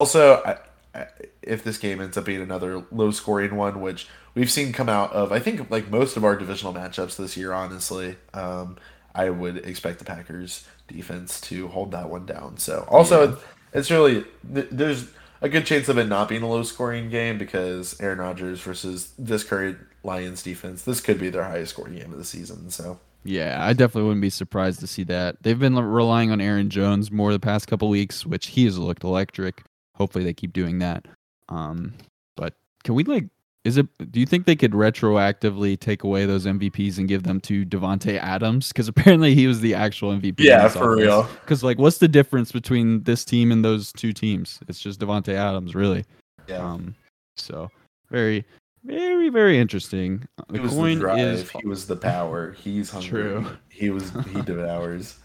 [0.00, 1.06] also I, I,
[1.42, 5.12] if this game ends up being another low scoring one, which we've seen come out
[5.12, 7.52] of, I think like most of our divisional matchups this year.
[7.52, 8.76] Honestly, um,
[9.14, 12.56] I would expect the Packers defense to hold that one down.
[12.56, 13.36] So also, Yeah.
[13.74, 15.06] it's really there's
[15.42, 19.12] a good chance of it not being a low scoring game because Aaron Rodgers versus
[19.18, 22.70] this current Lions defense, this could be their highest scoring game of the season.
[22.70, 25.42] So Yeah, I definitely wouldn't be surprised to see that.
[25.42, 29.04] They've been relying on Aaron Jones more the past couple weeks, which he has looked
[29.04, 29.62] electric.
[29.94, 31.06] Hopefully, they keep doing that.
[31.48, 31.92] Um,
[32.36, 33.26] but can we like?
[33.64, 33.86] Is it?
[34.10, 38.18] Do you think they could retroactively take away those MVPs and give them to Davante
[38.18, 38.68] Adams?
[38.68, 40.40] Because apparently he was the actual MVP.
[40.40, 41.28] yeah, for real.
[41.42, 44.58] Because like, what's the difference between this team and those two teams?
[44.66, 46.04] It's just Davante Adams, really.
[46.48, 46.96] Yeah, Um,
[47.36, 47.70] so
[48.10, 48.44] very,
[48.84, 50.26] very, very interesting.
[50.38, 51.18] Uh, he The was coin the drive.
[51.18, 52.52] is He was the power.
[52.52, 53.08] He's hungry.
[53.10, 53.46] True.
[53.68, 55.18] He was he devours.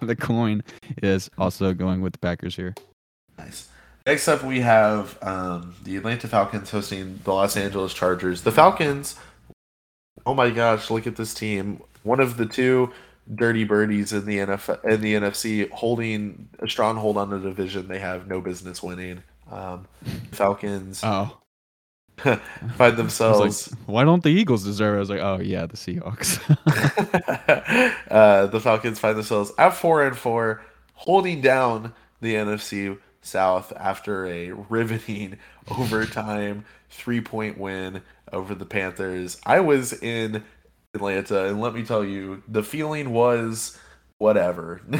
[0.00, 0.62] the coin
[1.02, 2.74] is also going with the Packers here.
[3.38, 3.68] Nice.
[4.06, 8.42] Next up, we have um, the Atlanta Falcons hosting the Los Angeles Chargers.
[8.42, 9.16] The Falcons,
[10.24, 11.80] oh my gosh, look at this team!
[12.04, 12.92] One of the two
[13.34, 17.88] dirty birdies in the NFL in the NFC, holding a strong hold on the division.
[17.88, 19.22] They have no business winning.
[19.50, 19.86] Um,
[20.32, 21.36] Falcons Oh,
[22.76, 23.70] find themselves.
[23.70, 24.96] like, why don't the Eagles deserve it?
[24.96, 26.40] I was like, oh yeah, the Seahawks.
[28.10, 30.62] uh, the Falcons find themselves at four and four,
[30.94, 35.38] holding down the NFC South after a riveting
[35.78, 38.02] overtime three point win
[38.32, 39.38] over the Panthers.
[39.44, 40.42] I was in
[40.94, 43.78] Atlanta, and let me tell you, the feeling was
[44.18, 44.80] whatever.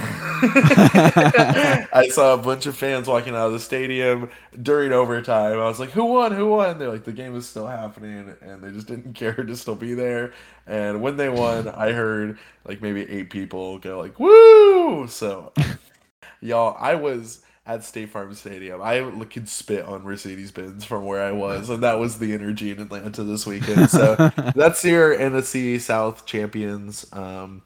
[1.93, 5.59] I saw a bunch of fans walking out of the stadium during overtime.
[5.59, 6.33] I was like, "Who won?
[6.33, 9.57] Who won?" They're like, "The game is still happening," and they just didn't care to
[9.57, 10.33] still be there.
[10.67, 15.53] And when they won, I heard like maybe eight people go like, "Woo!" So,
[16.41, 18.81] y'all, I was at State Farm Stadium.
[18.81, 22.71] I could spit on Mercedes Benz from where I was, and that was the energy
[22.71, 23.91] in Atlanta this weekend.
[23.91, 24.15] So
[24.55, 27.07] that's your NFC South champions.
[27.13, 27.63] Um,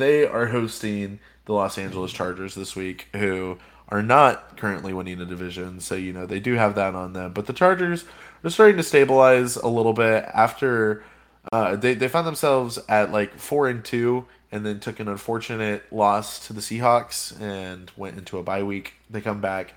[0.00, 5.24] they are hosting the Los Angeles Chargers this week, who are not currently winning a
[5.24, 5.80] division.
[5.80, 7.32] So, you know, they do have that on them.
[7.32, 8.04] But the Chargers
[8.44, 11.04] are starting to stabilize a little bit after
[11.52, 15.84] uh, they, they found themselves at like four and two and then took an unfortunate
[15.92, 18.94] loss to the Seahawks and went into a bye week.
[19.10, 19.74] They come back,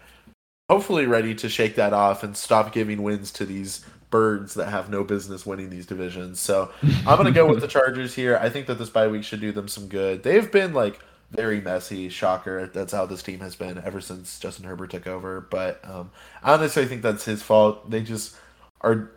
[0.70, 4.90] hopefully ready to shake that off and stop giving wins to these birds that have
[4.90, 6.40] no business winning these divisions.
[6.40, 8.38] So I'm gonna go with the Chargers here.
[8.42, 10.24] I think that this bye week should do them some good.
[10.24, 11.00] They've been like
[11.32, 12.10] very messy.
[12.10, 12.68] Shocker.
[12.68, 15.42] That's how this team has been ever since Justin Herbert took over.
[15.42, 16.12] But um,
[16.44, 17.90] I don't think that's his fault.
[17.90, 18.36] They just
[18.82, 19.12] are.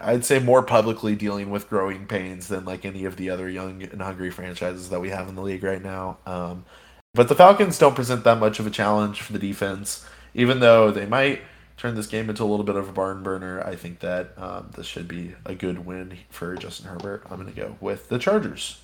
[0.00, 3.82] I'd say more publicly dealing with growing pains than like any of the other young
[3.82, 6.18] and hungry franchises that we have in the league right now.
[6.26, 6.64] Um,
[7.12, 10.90] but the Falcons don't present that much of a challenge for the defense, even though
[10.90, 11.42] they might
[11.76, 13.62] turn this game into a little bit of a barn burner.
[13.62, 17.24] I think that um, this should be a good win for Justin Herbert.
[17.30, 18.80] I'm going to go with the Chargers.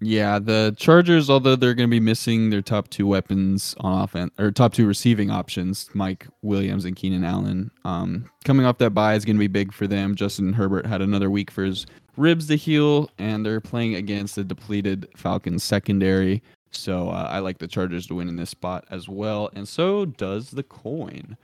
[0.00, 4.32] Yeah, the Chargers, although they're going to be missing their top two weapons on offense
[4.38, 9.14] or top two receiving options, Mike Williams and Keenan Allen, um, coming off that bye
[9.14, 10.14] is going to be big for them.
[10.14, 11.84] Justin Herbert had another week for his
[12.16, 16.42] ribs to heal, and they're playing against the depleted Falcons secondary.
[16.70, 20.04] So uh, I like the Chargers to win in this spot as well, and so
[20.04, 21.36] does the coin.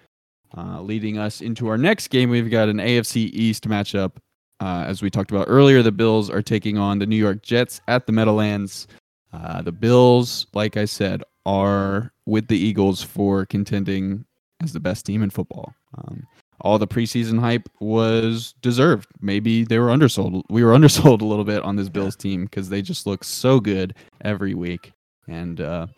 [0.57, 4.12] Uh, leading us into our next game, we've got an AFC East matchup
[4.61, 7.81] uh, as we talked about earlier, the Bills are taking on the New York Jets
[7.88, 8.87] at the Meadowlands.
[9.33, 14.25] Uh, the Bills, like I said, are with the Eagles for contending
[14.62, 15.75] as the best team in football.
[15.99, 16.27] Um,
[16.61, 19.09] all the preseason hype was deserved.
[19.21, 20.45] Maybe they were undersold.
[20.49, 23.61] We were undersold a little bit on this Bills team because they just look so
[23.61, 24.93] good every week.
[25.27, 25.88] And uh,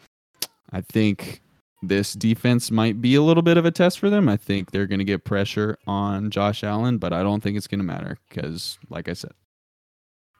[0.72, 1.42] I think
[1.82, 4.28] this defense might be a little bit of a test for them.
[4.28, 7.66] I think they're going to get pressure on Josh Allen, but I don't think it's
[7.66, 9.32] going to matter because, like I said,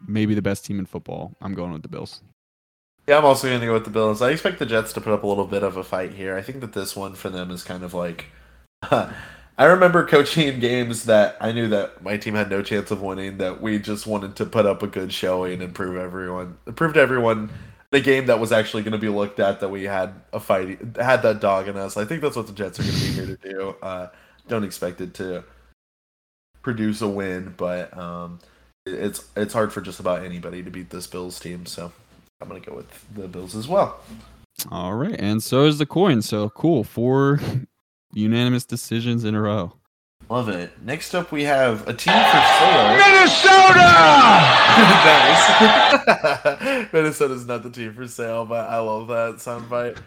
[0.07, 1.37] maybe the best team in football.
[1.40, 2.22] I'm going with the Bills.
[3.07, 4.20] Yeah, I'm also going to go with the Bills.
[4.20, 6.37] I expect the Jets to put up a little bit of a fight here.
[6.37, 8.27] I think that this one for them is kind of like.
[9.59, 13.38] I remember coaching games that I knew that my team had no chance of winning.
[13.38, 17.01] That we just wanted to put up a good showing and prove everyone, prove to
[17.01, 17.51] everyone,
[17.90, 20.79] the game that was actually going to be looked at that we had a fight,
[20.96, 21.96] had that dog in us.
[21.96, 23.77] I think that's what the Jets are going to be here to do.
[23.83, 24.09] Uh,
[24.49, 25.44] don't expect it to
[26.62, 28.40] produce a win, but um,
[28.85, 31.66] it's it's hard for just about anybody to beat this Bills team.
[31.66, 31.92] So
[32.40, 34.01] I'm going to go with the Bills as well.
[34.70, 36.22] All right, and so is the coin.
[36.22, 37.40] So cool, four
[38.12, 39.75] unanimous decisions in a row.
[40.28, 40.72] Love it.
[40.82, 42.96] Next up, we have a team for sale.
[42.96, 43.76] Minnesota!
[45.06, 46.88] nice.
[46.92, 49.98] Minnesota's not the team for sale, but I love that soundbite.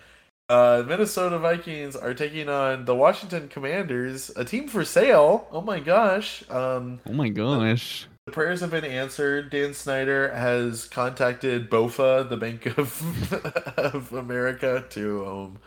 [0.49, 5.47] Uh, Minnesota Vikings are taking on the Washington Commanders, a team for sale.
[5.51, 6.43] Oh my gosh.
[6.49, 8.07] Um, Oh my gosh.
[8.25, 9.51] the prayers have been answered.
[9.51, 15.59] Dan Snyder has contacted BOFA, the Bank of, of America, to um,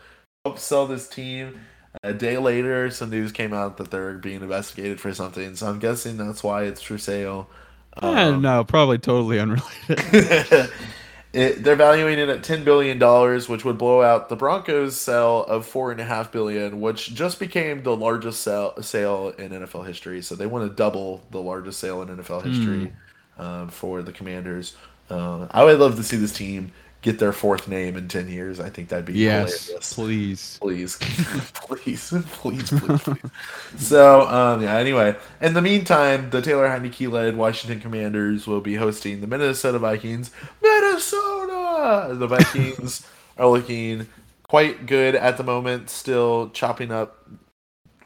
[0.45, 1.59] help sell this team.
[2.01, 5.55] A day later, some news came out that they're being investigated for something.
[5.55, 7.49] So I'm guessing that's why it's for sale.
[7.97, 9.99] Um, no, probably totally unrelated.
[11.33, 15.43] it, they're valuing it at ten billion dollars, which would blow out the Broncos' sale
[15.45, 19.85] of four and a half billion, which just became the largest sale, sale in NFL
[19.85, 20.23] history.
[20.23, 22.91] So they want to double the largest sale in NFL history
[23.37, 23.43] mm.
[23.43, 24.75] um, for the Commanders.
[25.09, 26.71] Uh, I would love to see this team
[27.03, 28.59] get their fourth name in 10 years.
[28.59, 29.93] I think that'd be yes, hilarious.
[29.93, 30.57] Please.
[30.59, 30.95] Please.
[30.97, 31.51] please.
[31.83, 33.31] Please, please, please.
[33.77, 35.15] so, um, yeah, anyway.
[35.41, 40.31] In the meantime, the Taylor Heinicke led Washington Commanders will be hosting the Minnesota Vikings.
[40.61, 42.15] Minnesota!
[42.15, 43.05] The Vikings
[43.37, 44.07] are looking
[44.47, 47.27] quite good at the moment, still chopping up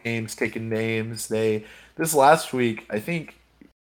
[0.03, 1.27] games, taking names.
[1.27, 3.36] They, this last week, I think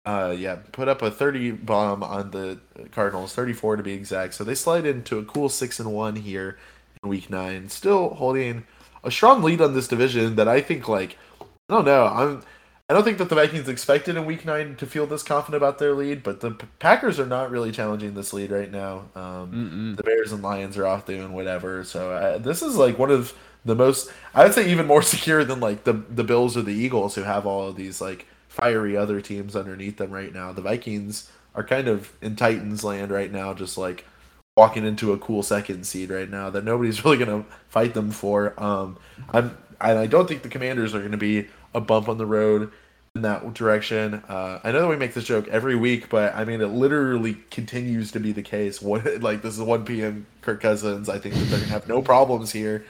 [0.05, 2.59] uh, yeah, put up a 30 bomb on the
[2.91, 4.33] Cardinals, 34 to be exact.
[4.33, 6.57] So they slide into a cool 6 and 1 here
[7.03, 8.65] in week 9, still holding
[9.03, 12.43] a strong lead on this division that I think like I don't know, I'm
[12.89, 15.79] I don't think that the Vikings expected in week 9 to feel this confident about
[15.79, 19.05] their lead, but the Packers are not really challenging this lead right now.
[19.15, 21.85] Um, the Bears and Lions are off doing whatever.
[21.85, 23.33] So uh, this is like one of
[23.63, 26.73] the most I would say even more secure than like the the Bills or the
[26.73, 30.51] Eagles who have all of these like fiery other teams underneath them right now.
[30.51, 34.05] The Vikings are kind of in Titans land right now, just like
[34.57, 38.11] walking into a cool second seed right now that nobody's really going to fight them
[38.11, 38.53] for.
[38.61, 38.97] Um,
[39.29, 42.25] I'm and I don't think the Commanders are going to be a bump on the
[42.25, 42.71] road
[43.15, 44.15] in that direction.
[44.27, 47.37] Uh, I know that we make this joke every week, but I mean it literally
[47.51, 48.81] continues to be the case.
[48.81, 50.27] What like this is 1 p.m.
[50.41, 51.07] Kirk Cousins.
[51.07, 52.85] I think that they're gonna have no problems here.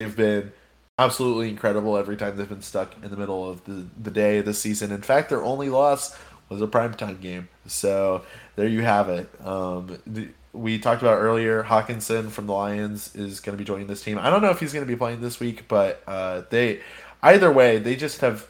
[0.00, 0.52] They've been
[0.98, 4.60] absolutely incredible every time they've been stuck in the middle of the, the day this
[4.60, 4.92] season.
[4.92, 6.16] In fact, their only loss
[6.48, 7.48] was a primetime game.
[7.66, 8.24] So
[8.56, 9.28] there you have it.
[9.44, 13.88] Um, the, we talked about earlier, Hockenson from the Lions is going to be joining
[13.88, 14.18] this team.
[14.18, 16.80] I don't know if he's going to be playing this week, but uh, they
[17.22, 18.46] either way, they just have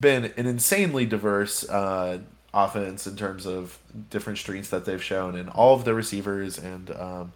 [0.00, 2.20] been an insanely diverse uh,
[2.54, 3.78] offense in terms of
[4.10, 7.32] different strengths that they've shown, and all of the receivers and um,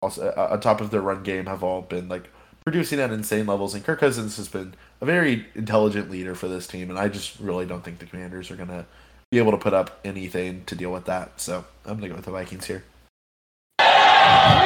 [0.00, 2.30] also uh, on top of their run game have all been like
[2.64, 3.74] producing at insane levels.
[3.74, 7.38] And Kirk Cousins has been a very intelligent leader for this team, and I just
[7.40, 8.86] really don't think the Commanders are going to
[9.30, 11.40] be able to put up anything to deal with that.
[11.40, 12.84] So I'm going to go with the Vikings here.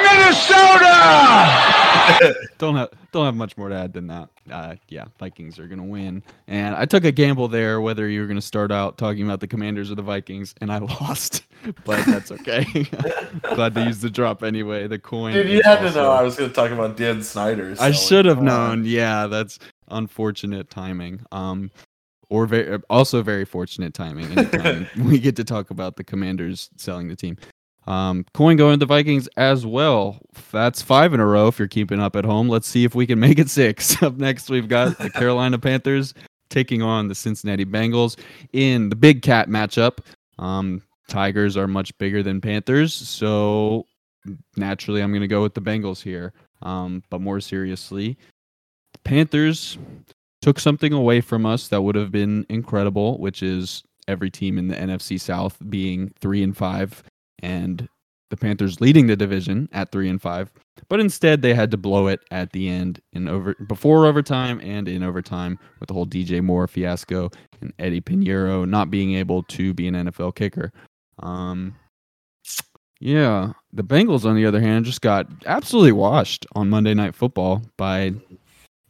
[0.03, 1.75] Minnesota.
[2.59, 4.29] don't have don't have much more to add than that.
[4.51, 8.27] Uh, yeah, Vikings are gonna win, and I took a gamble there whether you were
[8.27, 11.45] gonna start out talking about the Commanders or the Vikings, and I lost,
[11.85, 12.64] but that's okay.
[13.55, 14.87] Glad to use the drop anyway.
[14.87, 15.35] The coin.
[15.35, 15.88] Dude, you had also...
[15.88, 17.77] to know I was gonna talk about Dan Snyder.
[17.77, 18.85] So I should have known.
[18.85, 21.21] Yeah, that's unfortunate timing.
[21.33, 21.71] Um,
[22.31, 24.35] or very also very fortunate timing.
[25.05, 27.37] we get to talk about the Commanders selling the team.
[27.87, 30.18] Um, coin going to the Vikings as well.
[30.53, 32.49] That's five in a row if you're keeping up at home.
[32.49, 34.03] Let's see if we can make it six.
[34.03, 36.14] up next, we've got the Carolina Panthers
[36.51, 38.18] taking on the Cincinnati Bengals
[38.53, 39.99] in the big cat matchup.
[40.38, 43.85] Um, Tigers are much bigger than Panthers, so
[44.57, 46.33] naturally, I'm going to go with the Bengals here.
[46.62, 48.16] Um, but more seriously,
[49.05, 49.77] Panthers
[50.40, 54.68] took something away from us that would have been incredible, which is every team in
[54.68, 57.03] the NFC South being three and five
[57.40, 57.88] and
[58.31, 60.53] the Panthers leading the division at three and five.
[60.88, 64.88] But instead, they had to blow it at the end in over before overtime and
[64.88, 69.73] in overtime with the whole DJ Moore fiasco and Eddie Piñeiro not being able to
[69.73, 70.73] be an NFL kicker.
[71.20, 71.77] Um,
[73.01, 77.62] yeah, the Bengals, on the other hand, just got absolutely washed on Monday Night Football
[77.77, 78.14] by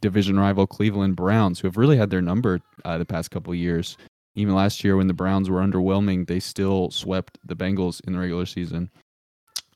[0.01, 3.97] division rival Cleveland Browns, who have really had their number uh, the past couple years.
[4.35, 8.19] Even last year, when the Browns were underwhelming, they still swept the Bengals in the
[8.19, 8.89] regular season.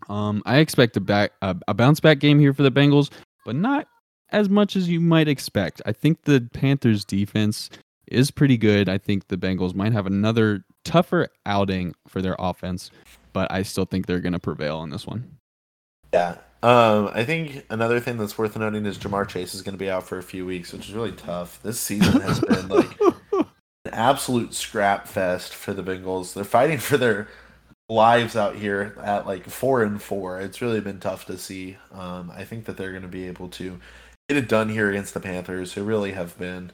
[0.10, 3.10] Um, I expect a back a, a bounce back game here for the Bengals,
[3.45, 3.88] but not
[4.32, 5.82] as much as you might expect.
[5.86, 7.69] I think the Panthers defense
[8.08, 8.89] is pretty good.
[8.89, 12.91] I think the Bengals might have another tougher outing for their offense,
[13.34, 15.38] but I still think they're going to prevail in this one.
[16.13, 16.38] Yeah.
[16.62, 19.89] Um, I think another thing that's worth noting is Ja'Marr Chase is going to be
[19.89, 21.62] out for a few weeks, which is really tough.
[21.63, 23.00] This season has been like
[23.86, 26.34] an absolute scrap fest for the Bengals.
[26.34, 27.27] They're fighting for their
[27.90, 30.40] lives out here at like four and four.
[30.40, 31.77] It's really been tough to see.
[31.92, 33.80] Um, I think that they're going to be able to
[34.27, 36.71] get it done here against the Panthers, who really have been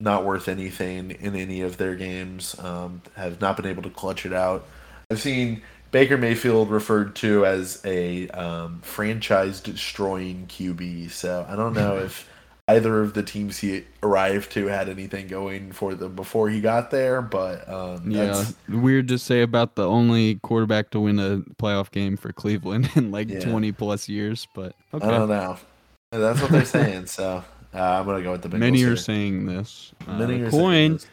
[0.00, 2.58] not worth anything in any of their games.
[2.58, 4.66] Um, have not been able to clutch it out.
[5.10, 11.10] I've seen Baker Mayfield referred to as a um, franchise destroying QB.
[11.10, 12.28] So I don't know if
[12.68, 16.90] either of the teams he arrived to had anything going for them before he got
[16.90, 17.20] there.
[17.20, 22.16] But um, yeah, weird to say about the only quarterback to win a playoff game
[22.16, 23.40] for Cleveland in like Yeah.
[23.40, 24.46] 20 plus years.
[24.54, 25.06] But okay.
[25.06, 25.58] I don't know.
[26.10, 27.06] That's what they're saying.
[27.06, 27.44] so
[27.74, 28.58] uh, I'm gonna go with the Bengals.
[28.60, 28.92] Many here.
[28.92, 29.92] are saying this.
[30.06, 31.06] Uh, Many the are saying coin, this.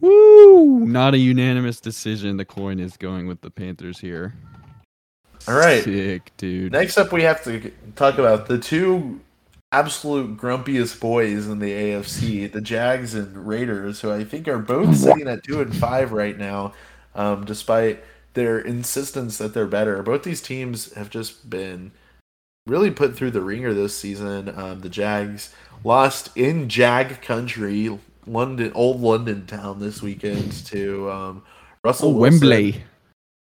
[0.00, 0.80] woo!
[0.86, 2.36] Not a unanimous decision.
[2.36, 4.34] The coin is going with the Panthers here.
[5.48, 5.82] All right.
[5.82, 6.70] Sick, dude.
[6.72, 9.18] Next up, we have to talk about the two
[9.72, 14.96] absolute grumpiest boys in the AFC, the Jags and Raiders, who I think are both
[14.96, 16.74] sitting at two and five right now,
[17.14, 18.04] um, despite
[18.34, 20.02] their insistence that they're better.
[20.02, 21.92] Both these teams have just been
[22.66, 24.48] really put through the ringer this season.
[24.56, 25.52] Um, the Jags
[25.84, 31.42] lost in Jag country, London, old London town this weekend to um,
[31.82, 32.84] Russell Oh, Wilson Wembley.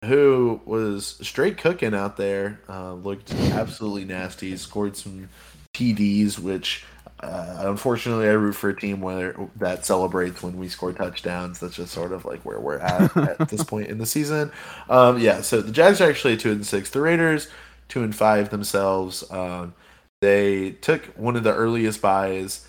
[0.04, 2.60] who was straight cooking out there.
[2.68, 4.56] Uh, looked absolutely nasty.
[4.56, 5.28] Scored some
[5.74, 6.84] TDs, which
[7.20, 11.60] uh, unfortunately I root for a team where that celebrates when we score touchdowns.
[11.60, 14.52] That's just sort of like where we're at at this point in the season.
[14.88, 16.90] Um, yeah, so the Jags are actually two and six.
[16.90, 17.48] The Raiders
[17.88, 19.30] two and five themselves.
[19.30, 19.74] Um,
[20.20, 22.66] they took one of the earliest byes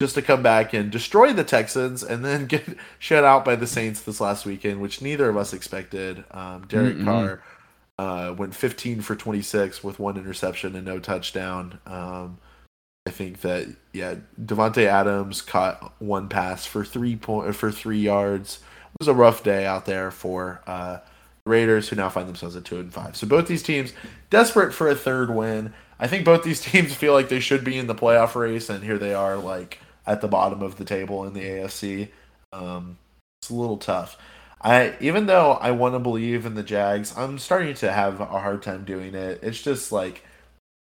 [0.00, 2.64] just to come back and destroy the Texans and then get
[2.98, 6.24] shut out by the Saints this last weekend, which neither of us expected.
[6.30, 7.04] Um, Derek Mm-mm.
[7.04, 7.42] Carr
[8.00, 11.78] uh, went 15 for 26 with one interception and no touchdown.
[11.84, 12.38] Um,
[13.06, 18.60] I think that yeah, Davante Adams caught one pass for three point for three yards.
[18.94, 21.00] It was a rough day out there for uh,
[21.44, 23.16] Raiders, who now find themselves at two and five.
[23.16, 23.92] So both these teams
[24.30, 25.74] desperate for a third win.
[25.98, 28.82] I think both these teams feel like they should be in the playoff race, and
[28.82, 32.08] here they are, like at the bottom of the table in the AFC.
[32.50, 32.96] Um,
[33.42, 34.16] it's a little tough.
[34.60, 38.26] I even though I want to believe in the Jags, I'm starting to have a
[38.26, 39.40] hard time doing it.
[39.42, 40.22] It's just like,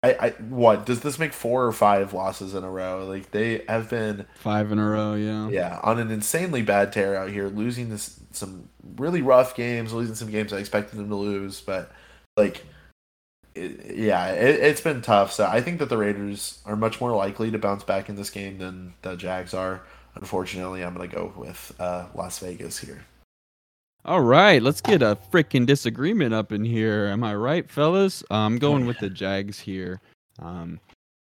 [0.03, 3.05] I, I what does this make four or five losses in a row?
[3.07, 5.49] Like they have been Five in a row, yeah.
[5.49, 10.15] yeah, on an insanely bad tear out here, losing this some really rough games, losing
[10.15, 11.91] some games I expected them to lose, but
[12.35, 12.65] like,
[13.55, 15.31] it, yeah, it, it's been tough.
[15.31, 18.29] So I think that the Raiders are much more likely to bounce back in this
[18.29, 19.83] game than the Jags are.
[20.15, 23.05] Unfortunately, I'm gonna go with uh, Las Vegas here.
[24.05, 27.07] All right, let's get a freaking disagreement up in here.
[27.07, 28.23] Am I right, fellas?
[28.31, 29.99] I'm going with the Jags here.
[30.41, 30.79] Um,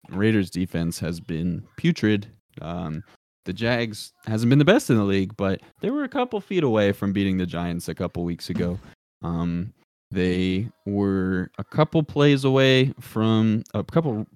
[0.09, 2.27] Raiders defense has been putrid.
[2.61, 3.03] Um,
[3.45, 6.63] the Jags hasn't been the best in the league, but they were a couple feet
[6.63, 8.77] away from beating the Giants a couple weeks ago.
[9.21, 9.73] Um,
[10.11, 14.27] they were a couple plays away from a couple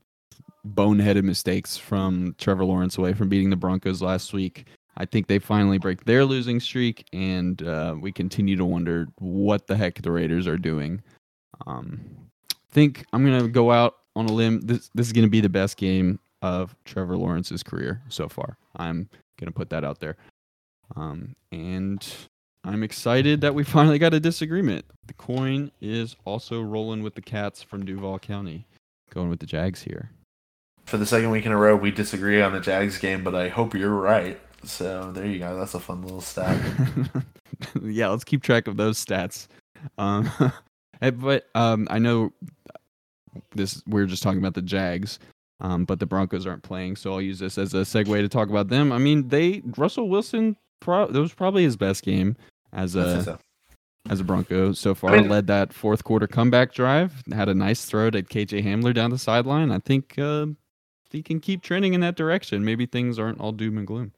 [0.65, 4.65] boneheaded mistakes from Trevor Lawrence away from beating the Broncos last week.
[4.99, 9.65] I think they finally break their losing streak, and uh, we continue to wonder what
[9.65, 11.01] the heck the Raiders are doing.
[11.65, 12.01] Um,
[12.71, 14.59] think I'm gonna go out on a limb.
[14.61, 18.57] This this is gonna be the best game of Trevor Lawrence's career so far.
[18.75, 20.17] I'm gonna put that out there.
[20.97, 22.05] Um, and
[22.65, 24.85] I'm excited that we finally got a disagreement.
[25.07, 28.67] The coin is also rolling with the Cats from Duval County,
[29.13, 30.11] going with the Jags here.
[30.85, 33.47] For the second week in a row, we disagree on the Jags game, but I
[33.47, 34.39] hope you're right.
[34.63, 35.57] So there you go.
[35.57, 36.59] That's a fun little stat.
[37.81, 39.47] yeah, let's keep track of those stats.
[39.97, 40.29] Um,
[40.99, 42.33] but um, I know
[43.55, 43.81] this.
[43.87, 45.19] We're just talking about the Jags,
[45.61, 48.49] um, but the Broncos aren't playing, so I'll use this as a segue to talk
[48.49, 48.91] about them.
[48.91, 50.55] I mean, they Russell Wilson.
[50.81, 52.37] Pro, that was probably his best game
[52.71, 53.39] as a so.
[54.09, 55.11] as a Bronco so far.
[55.11, 57.21] mean- led that fourth quarter comeback drive.
[57.33, 59.71] Had a nice throw to KJ Hamler down the sideline.
[59.71, 60.47] I think uh,
[61.09, 62.63] he can keep trending in that direction.
[62.63, 64.13] Maybe things aren't all doom and gloom.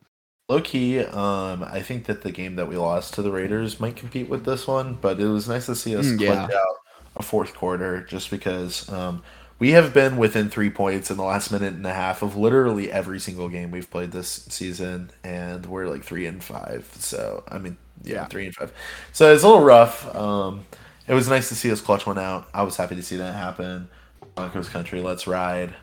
[0.52, 3.96] Low key, um, I think that the game that we lost to the Raiders might
[3.96, 6.58] compete with this one, but it was nice to see us Mm, clutch yeah.
[6.58, 6.76] out
[7.16, 9.24] a fourth quarter just because um,
[9.60, 12.92] we have been within three points in the last minute and a half of literally
[12.92, 16.86] every single game we've played this season, and we're like three and five.
[17.00, 18.26] So, I mean, yeah, Yeah.
[18.26, 18.74] three and five.
[19.14, 20.14] So it's a little rough.
[20.14, 20.66] Um,
[21.08, 22.50] it was nice to see us clutch one out.
[22.54, 23.88] I was happy to see that happen.
[24.36, 25.74] Broncos country, let's ride.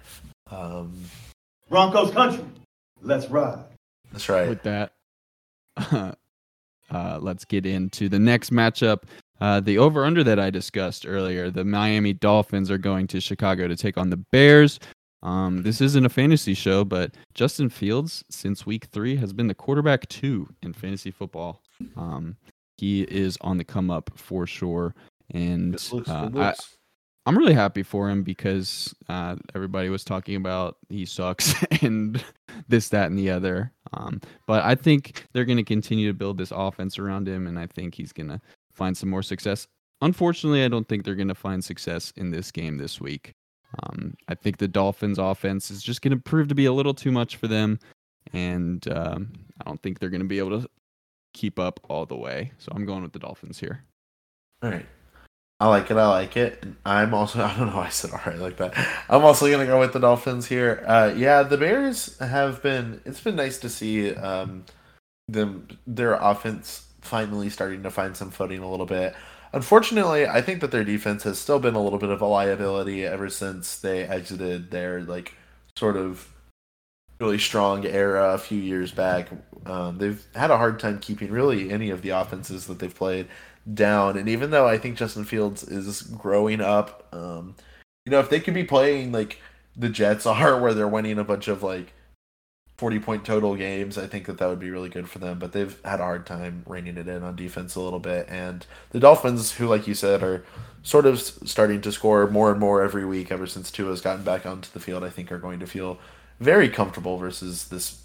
[0.50, 0.92] Um,
[1.70, 2.44] Broncos country.
[3.00, 3.64] Let's ride.
[4.18, 4.48] That's right.
[4.48, 4.92] with that,
[6.90, 9.04] uh, let's get into the next matchup.
[9.40, 11.50] Uh, the over under that I discussed earlier.
[11.50, 14.80] The Miami Dolphins are going to Chicago to take on the Bears.
[15.22, 19.54] Um, this isn't a fantasy show, but Justin Fields, since week three, has been the
[19.54, 21.62] quarterback two in fantasy football.
[21.96, 22.36] Um,
[22.76, 24.94] he is on the come up for sure.
[25.30, 26.77] And Good looks, uh, I, looks.
[27.28, 32.24] I'm really happy for him because uh, everybody was talking about he sucks and
[32.68, 33.70] this, that, and the other.
[33.92, 37.58] Um, but I think they're going to continue to build this offense around him, and
[37.58, 38.40] I think he's going to
[38.72, 39.66] find some more success.
[40.00, 43.34] Unfortunately, I don't think they're going to find success in this game this week.
[43.82, 46.94] Um, I think the Dolphins' offense is just going to prove to be a little
[46.94, 47.78] too much for them,
[48.32, 50.68] and um, I don't think they're going to be able to
[51.34, 52.52] keep up all the way.
[52.56, 53.84] So I'm going with the Dolphins here.
[54.62, 54.86] All right.
[55.60, 55.96] I like it.
[55.96, 56.64] I like it.
[56.84, 57.42] I'm also.
[57.44, 57.80] I don't know.
[57.80, 58.74] I said all right like that.
[59.08, 60.84] I'm also gonna go with the Dolphins here.
[60.86, 63.00] Uh, yeah, the Bears have been.
[63.04, 64.64] It's been nice to see um,
[65.26, 69.14] them their offense finally starting to find some footing a little bit.
[69.52, 73.06] Unfortunately, I think that their defense has still been a little bit of a liability
[73.06, 75.34] ever since they exited their like
[75.74, 76.28] sort of
[77.20, 79.28] really strong era a few years back.
[79.66, 83.26] Um, they've had a hard time keeping really any of the offenses that they've played
[83.72, 84.16] down.
[84.16, 87.54] And even though I think Justin Fields is growing up, um,
[88.04, 89.40] you know, if they could be playing like
[89.76, 91.92] the Jets are, where they're winning a bunch of like
[92.76, 95.38] 40 point total games, I think that that would be really good for them.
[95.38, 98.26] But they've had a hard time reining it in on defense a little bit.
[98.28, 100.44] And the Dolphins, who, like you said, are
[100.82, 104.46] sort of starting to score more and more every week ever since Tua's gotten back
[104.46, 105.98] onto the field, I think are going to feel
[106.40, 108.00] very comfortable versus this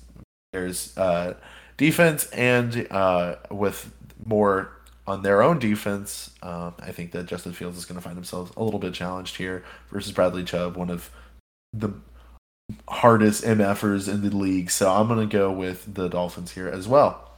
[0.52, 1.34] Bears uh,
[1.78, 3.92] defense and uh, with
[4.26, 4.72] more
[5.06, 8.52] on their own defense, uh, I think that Justin Fields is going to find themselves
[8.56, 11.10] a little bit challenged here versus Bradley Chubb, one of
[11.74, 11.92] the
[12.88, 14.72] hardest MFers in the league.
[14.72, 17.32] So I'm going to go with the Dolphins here as well.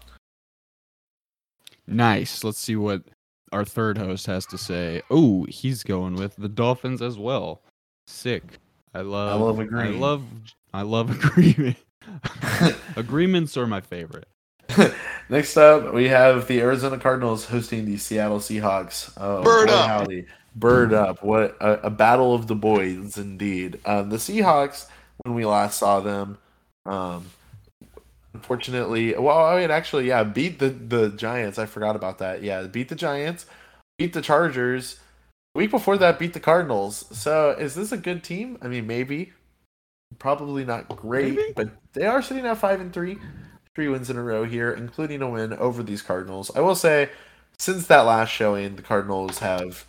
[1.88, 2.44] Nice.
[2.44, 3.04] Let's see what
[3.52, 5.02] our third host has to say.
[5.10, 7.62] Oh, he's going with the Dolphins as well.
[8.08, 8.44] Sick.
[8.94, 9.42] I love.
[9.42, 9.96] I love agreement.
[9.96, 10.24] I love.
[10.74, 11.78] I love agreement.
[12.96, 14.28] Agreements are my favorite.
[15.30, 19.12] Next up, we have the Arizona Cardinals hosting the Seattle Seahawks.
[19.18, 19.88] Oh, Bird up.
[19.88, 20.26] Howdy.
[20.56, 21.24] Bird up.
[21.24, 23.80] What a, a, battle of the boys, indeed.
[23.86, 24.88] Um, the Seahawks,
[25.24, 26.38] when we last saw them,
[26.86, 27.26] um,
[28.34, 31.60] unfortunately, well, I mean, actually, yeah, beat the, the Giants.
[31.60, 32.44] I forgot about that.
[32.44, 33.46] Yeah, beat the Giants,
[33.98, 35.00] beat the Chargers.
[35.56, 37.06] week before that, beat the Cardinals.
[37.12, 38.58] So is this a good team?
[38.62, 39.34] I mean, maybe.
[40.20, 41.54] Probably not great, maybe?
[41.56, 43.18] but they are sitting at 5 and 3
[43.76, 46.50] three wins in a row here, including a win over these Cardinals.
[46.56, 47.10] I will say,
[47.60, 49.86] since that last showing, the Cardinals have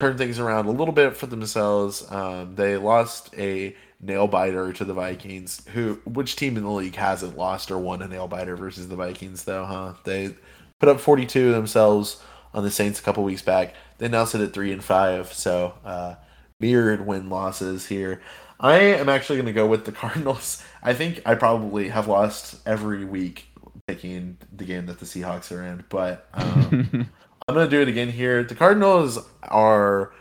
[0.00, 2.10] turned things around a little bit for themselves.
[2.10, 5.62] Um, they lost a nail biter to the Vikings.
[5.74, 8.96] Who, which team in the league hasn't lost or won a nail biter versus the
[8.96, 9.66] Vikings, though?
[9.66, 9.94] Huh?
[10.04, 10.34] They
[10.78, 12.22] put up 42 themselves
[12.54, 13.74] on the Saints a couple weeks back.
[13.98, 16.14] They now sit at three and five, so uh,
[16.58, 18.22] mirrored win losses here.
[18.60, 20.62] I am actually going to go with the Cardinals.
[20.82, 23.46] I think I probably have lost every week
[23.86, 27.08] picking the game that the Seahawks are in, but um,
[27.48, 28.44] I'm going to do it again here.
[28.44, 30.12] The Cardinals are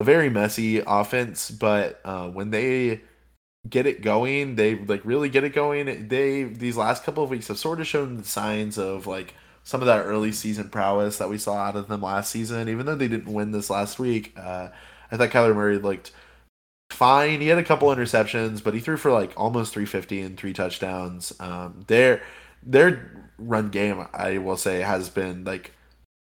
[0.00, 3.02] a very messy offense, but uh, when they
[3.68, 6.08] get it going, they like really get it going.
[6.08, 9.34] They these last couple of weeks have sort of shown the signs of like
[9.64, 12.68] some of that early season prowess that we saw out of them last season.
[12.68, 14.68] Even though they didn't win this last week, uh,
[15.10, 16.12] I thought Kyler Murray looked
[16.90, 17.40] fine.
[17.40, 21.32] He had a couple interceptions, but he threw for like almost 350 and three touchdowns.
[21.40, 22.22] Um, their
[22.62, 25.72] their run game, I will say, has been like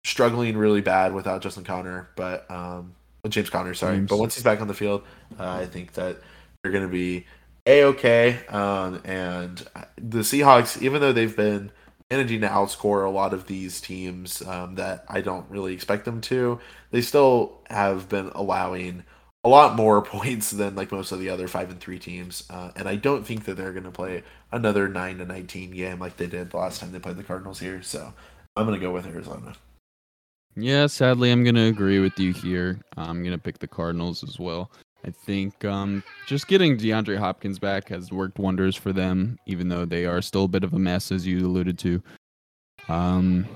[0.04, 2.94] struggling really bad without Justin Conner, but um,
[3.28, 3.96] James Conner, sorry.
[3.96, 4.08] James.
[4.08, 5.02] But once he's back on the field,
[5.38, 6.18] uh, I think that
[6.62, 7.26] they're going to be
[7.66, 8.46] a okay.
[8.48, 9.58] Um, and
[9.96, 11.70] the Seahawks, even though they've been
[12.10, 16.20] managing to outscore a lot of these teams um, that I don't really expect them
[16.22, 19.04] to, they still have been allowing
[19.46, 22.72] a lot more points than like most of the other five and three teams, uh,
[22.76, 26.16] and I don't think that they're going to play another nine to nineteen game like
[26.16, 27.80] they did the last time they played the Cardinals here.
[27.80, 28.12] So
[28.56, 29.54] I'm going to go with Arizona.
[30.56, 32.80] Yeah, sadly, I'm going to agree with you here.
[32.96, 34.70] I'm going to pick the Cardinals as well.
[35.04, 39.84] I think um, just getting DeAndre Hopkins back has worked wonders for them, even though
[39.84, 42.02] they are still a bit of a mess, as you alluded to.
[42.88, 43.46] Um,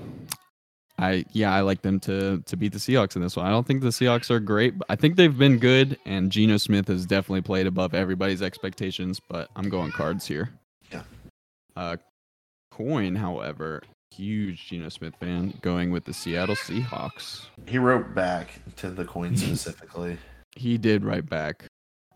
[1.01, 3.45] I yeah, I like them to to beat the Seahawks in this one.
[3.45, 6.57] I don't think the Seahawks are great, but I think they've been good, and Geno
[6.57, 9.19] Smith has definitely played above everybody's expectations.
[9.19, 10.51] But I'm going cards here.
[10.91, 11.03] Yeah.
[11.75, 11.97] Uh,
[12.71, 13.81] coin, however,
[14.11, 17.47] huge Geno Smith fan, going with the Seattle Seahawks.
[17.65, 20.17] He wrote back to the coin specifically.
[20.55, 21.65] he did write back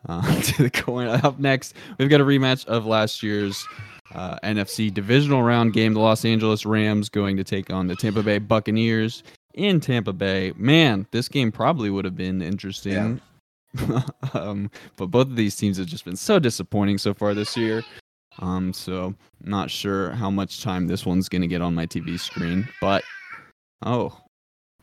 [0.07, 1.07] uh, to the coin.
[1.07, 3.65] Up next, we've got a rematch of last year's
[4.13, 5.93] uh, NFC divisional round game.
[5.93, 10.53] The Los Angeles Rams going to take on the Tampa Bay Buccaneers in Tampa Bay.
[10.55, 13.19] Man, this game probably would have been interesting.
[13.73, 14.01] Yeah.
[14.33, 17.83] um, but both of these teams have just been so disappointing so far this year.
[18.39, 22.67] Um, so not sure how much time this one's gonna get on my TV screen.
[22.81, 23.03] But
[23.85, 24.17] oh,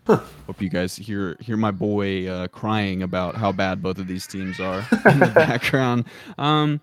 [0.07, 0.21] Huh.
[0.47, 4.27] Hope you guys hear hear my boy uh, crying about how bad both of these
[4.27, 6.05] teams are in the background.
[6.39, 6.81] Um,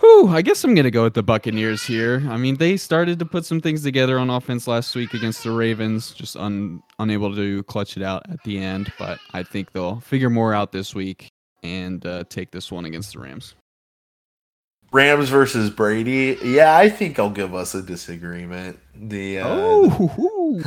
[0.00, 2.22] Whew, I guess I'm going to go with the Buccaneers here.
[2.28, 5.50] I mean, they started to put some things together on offense last week against the
[5.52, 8.92] Ravens, just un, unable to clutch it out at the end.
[8.98, 11.28] But I think they'll figure more out this week.
[11.62, 13.54] and uh, take this one against the Rams.
[14.92, 16.38] Rams versus Brady.
[16.42, 18.78] Yeah, I think I'll give us a disagreement.
[18.94, 20.62] The uh, Oh,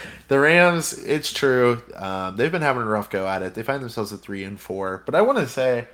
[0.28, 0.92] the Rams.
[0.92, 1.82] It's true.
[1.96, 3.54] Um, they've been having a rough go at it.
[3.54, 5.02] They find themselves at three and four.
[5.04, 5.88] But I want to say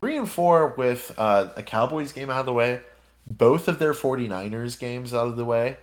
[0.00, 2.80] three and four with uh, a Cowboys game out of the way,
[3.26, 5.76] both of their 49ers games out of the way.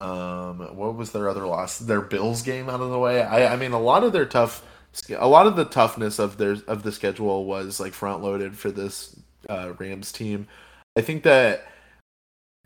[0.00, 1.78] Um, what was their other loss?
[1.78, 3.22] Their Bills game out of the way.
[3.22, 4.66] I, I mean, a lot of their tough,
[5.16, 8.70] a lot of the toughness of their of the schedule was like front loaded for
[8.70, 9.14] this
[9.48, 10.48] uh, Rams team.
[10.96, 11.66] I think that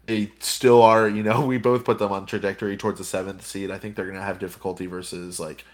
[0.06, 1.08] they still are.
[1.08, 3.70] You know, we both put them on trajectory towards the seventh seed.
[3.70, 5.64] I think they're going to have difficulty versus like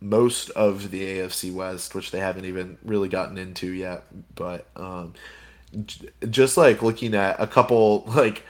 [0.00, 4.04] most of the AFC West, which they haven't even really gotten into yet.
[4.34, 5.14] But um,
[5.84, 8.44] j- just like looking at a couple like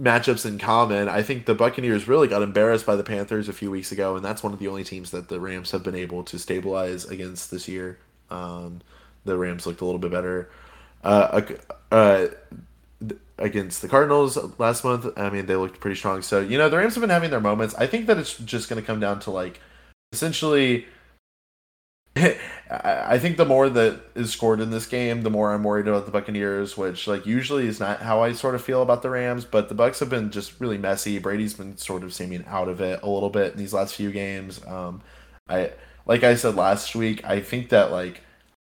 [0.00, 3.70] matchups in common, I think the Buccaneers really got embarrassed by the Panthers a few
[3.70, 6.22] weeks ago, and that's one of the only teams that the Rams have been able
[6.24, 7.98] to stabilize against this year.
[8.30, 8.80] Um,
[9.24, 10.48] the Rams looked a little bit better.
[11.02, 11.42] Uh,
[11.90, 12.26] uh,
[13.38, 16.22] against the Cardinals last month, I mean, they looked pretty strong.
[16.22, 17.74] So, you know, the Rams have been having their moments.
[17.76, 19.60] I think that it's just going to come down to like
[20.12, 20.86] essentially
[22.70, 26.06] I think the more that is scored in this game, the more I'm worried about
[26.06, 29.44] the Buccaneers, which like usually is not how I sort of feel about the Rams.
[29.44, 31.18] But the Bucks have been just really messy.
[31.18, 34.10] Brady's been sort of seeming out of it a little bit in these last few
[34.10, 34.64] games.
[34.66, 35.02] Um,
[35.48, 35.72] I
[36.04, 38.22] like I said last week, I think that like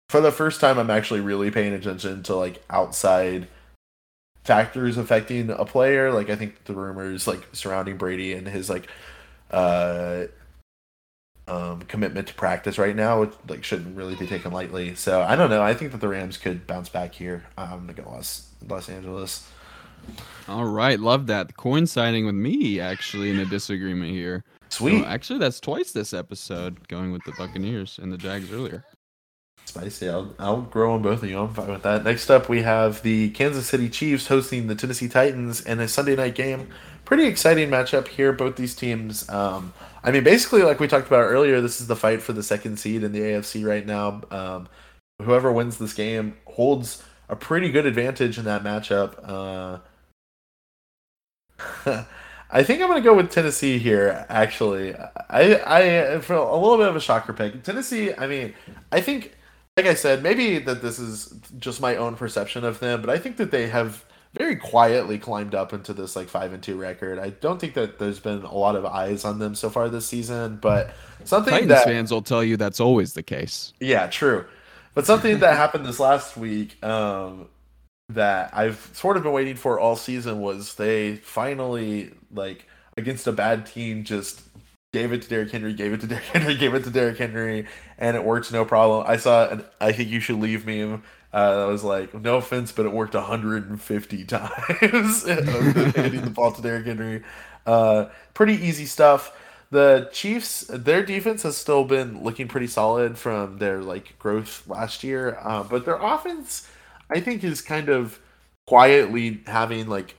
[0.10, 3.48] for the first time, I'm actually really paying attention to like outside
[4.44, 6.12] factors affecting a player.
[6.12, 8.88] Like I think the rumors like surrounding Brady and his like
[9.52, 10.26] uh
[11.50, 14.96] um, commitment to practice right now, which like shouldn't really be taken lightly.
[14.96, 15.62] So I don't know.
[15.62, 17.46] I think that the Rams could bounce back here.
[17.58, 19.50] I'm gonna go Los Los Angeles.
[20.48, 21.56] all right, love that.
[21.58, 24.44] Coinciding with me actually in a disagreement here.
[24.70, 28.84] Sweet, So, actually, that's twice this episode going with the Buccaneers and the Jags earlier.
[29.78, 30.10] Spicy.
[30.10, 31.40] I'll I'll grow on both of you.
[31.40, 32.04] I'm fine with that.
[32.04, 36.16] Next up, we have the Kansas City Chiefs hosting the Tennessee Titans in a Sunday
[36.16, 36.70] night game.
[37.06, 38.34] Pretty exciting matchup here.
[38.34, 39.30] Both these teams.
[39.30, 39.74] Um,
[40.04, 42.78] I mean, basically, like we talked about earlier, this is the fight for the second
[42.78, 44.22] seed in the AFC right now.
[44.32, 44.68] Um,
[45.22, 49.20] whoever wins this game holds a pretty good advantage in that matchup.
[49.24, 49.80] Uh,
[52.50, 54.26] I think I'm going to go with Tennessee here.
[54.30, 57.64] Actually, I I for a little bit of a shocker pick.
[57.64, 58.14] Tennessee.
[58.14, 58.54] I mean,
[58.92, 59.36] I think,
[59.78, 63.20] like I said, maybe that this is just my own perception of them, but I
[63.20, 64.04] think that they have
[64.34, 67.20] very quietly climbed up into this like five and two record.
[67.20, 70.08] I don't think that there's been a lot of eyes on them so far this
[70.08, 70.92] season, but
[71.24, 73.74] something Titans that fans will tell you that's always the case.
[73.80, 74.46] yeah, true.
[74.96, 77.48] But something that happened this last week um,
[78.10, 82.66] that I've sort of been waiting for all season was they finally like
[82.98, 84.42] against a bad team just
[84.98, 87.68] gave it to Derrick Henry, gave it to Derrick Henry, gave it to Derrick Henry,
[88.00, 89.06] and it worked no problem.
[89.08, 91.04] I saw an I think you should leave meme.
[91.32, 96.62] Uh, that was like, no offense, but it worked 150 times hitting the ball to
[96.62, 97.22] Derrick Henry.
[97.66, 99.38] Uh, pretty easy stuff.
[99.70, 105.04] The Chiefs, their defense has still been looking pretty solid from their like growth last
[105.04, 106.68] year, uh, but their offense,
[107.10, 108.20] I think, is kind of
[108.66, 110.16] quietly having like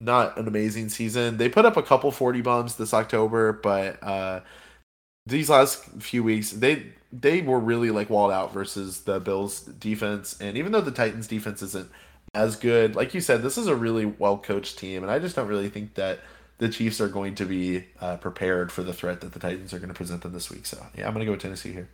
[0.00, 1.36] not an amazing season.
[1.36, 4.40] They put up a couple 40 bombs this October, but uh,
[5.26, 10.36] these last few weeks they they were really like walled out versus the Bills defense.
[10.40, 11.90] And even though the Titans defense isn't
[12.34, 15.34] as good, like you said, this is a really well coached team, and I just
[15.36, 16.20] don't really think that
[16.58, 19.78] the Chiefs are going to be uh, prepared for the threat that the Titans are
[19.78, 20.66] going to present them this week.
[20.66, 21.88] So yeah, I'm going to go with Tennessee here.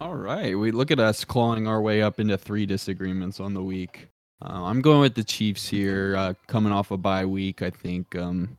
[0.00, 3.62] All right, we look at us clawing our way up into three disagreements on the
[3.62, 4.08] week.
[4.42, 7.62] Uh, I'm going with the Chiefs here, uh, coming off a bye week.
[7.62, 8.56] I think um,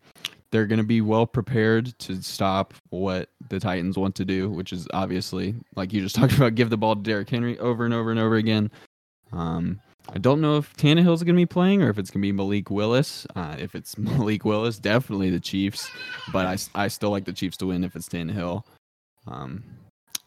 [0.52, 4.74] they're going to be well prepared to stop what the Titans want to do, which
[4.74, 7.94] is obviously, like you just talked about, give the ball to Derrick Henry over and
[7.94, 8.70] over and over again.
[9.32, 9.80] Um,
[10.10, 12.32] I don't know if Tannehill's going to be playing or if it's going to be
[12.32, 13.26] Malik Willis.
[13.36, 15.90] Uh, if it's Malik Willis, definitely the Chiefs.
[16.32, 18.64] But I, I still like the Chiefs to win if it's Tannehill.
[19.28, 19.64] Um,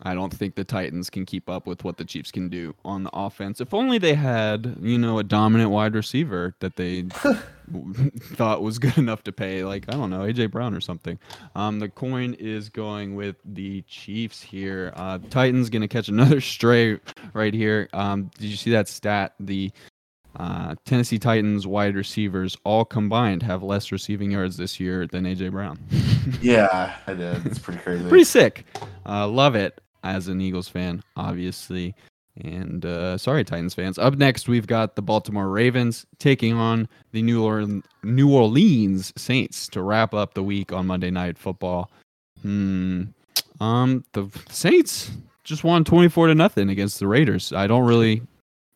[0.05, 3.05] I don't think the Titans can keep up with what the Chiefs can do on
[3.05, 3.61] the offense.
[3.61, 7.02] If only they had, you know, a dominant wide receiver that they
[8.20, 11.18] thought was good enough to pay, like I don't know, AJ Brown or something.
[11.55, 14.92] Um, the coin is going with the Chiefs here.
[14.94, 17.00] Uh, Titans gonna catch another stray
[17.32, 17.88] right here.
[17.94, 19.32] Um, did you see that stat?
[19.40, 19.72] The
[20.36, 25.52] uh, Tennessee Titans wide receivers all combined have less receiving yards this year than AJ
[25.52, 25.78] Brown.
[26.40, 27.44] Yeah, I did.
[27.44, 28.09] It's pretty crazy.
[28.09, 28.64] Pretty sick.
[29.05, 31.94] Uh, love it as an Eagles fan, obviously.
[32.42, 33.96] And uh, sorry, Titans fans.
[33.98, 39.68] Up next, we've got the Baltimore Ravens taking on the New Orleans, New Orleans Saints
[39.68, 41.90] to wrap up the week on Monday Night Football.
[42.42, 43.05] Hmm.
[43.61, 45.12] Um, the Saints
[45.44, 47.52] just won 24 to nothing against the Raiders.
[47.52, 48.22] I don't really,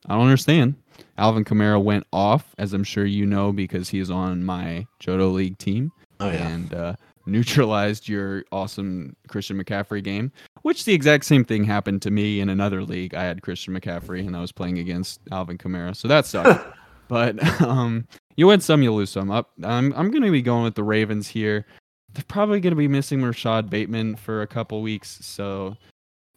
[0.06, 0.76] I don't understand.
[1.16, 5.58] Alvin Kamara went off, as I'm sure you know, because he's on my Jodo League
[5.58, 6.48] team Oh yeah.
[6.48, 6.94] and uh,
[7.28, 10.32] neutralized your awesome Christian McCaffrey game.
[10.62, 13.14] Which the exact same thing happened to me in another league.
[13.14, 16.66] I had Christian McCaffrey and I was playing against Alvin Kamara, so that sucked.
[17.08, 18.06] but um,
[18.36, 19.30] you win some, you lose some.
[19.30, 21.66] Up, I'm I'm gonna be going with the Ravens here.
[22.12, 25.76] They're probably gonna be missing Rashad Bateman for a couple weeks, so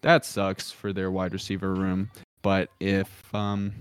[0.02, 2.10] that sucks for their wide receiver room.
[2.42, 3.74] But if um,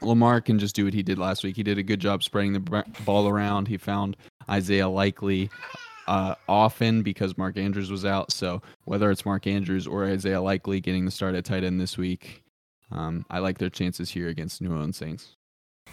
[0.00, 2.52] Lamar can just do what he did last week, he did a good job spreading
[2.52, 3.68] the ball around.
[3.68, 4.16] He found
[4.48, 5.50] Isaiah Likely
[6.10, 8.32] uh, often because Mark Andrews was out.
[8.32, 11.96] So whether it's Mark Andrews or Isaiah Likely getting the start at tight end this
[11.96, 12.42] week,
[12.90, 15.36] um, I like their chances here against New Orleans Saints.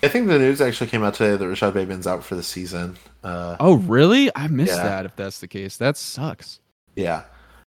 [0.04, 2.98] I think the news actually came out today that Rashad Bateman's out for the season.
[3.24, 4.30] Uh, Oh, really?
[4.36, 4.84] I missed Yeah.
[4.84, 5.06] that.
[5.06, 6.60] If that's the case, that sucks.
[6.96, 7.24] Yeah,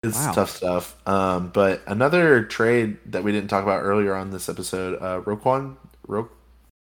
[0.04, 0.32] it's Wow.
[0.34, 1.08] tough stuff.
[1.08, 5.76] Um, but another trade that we didn't talk about earlier on this episode, uh, Roquan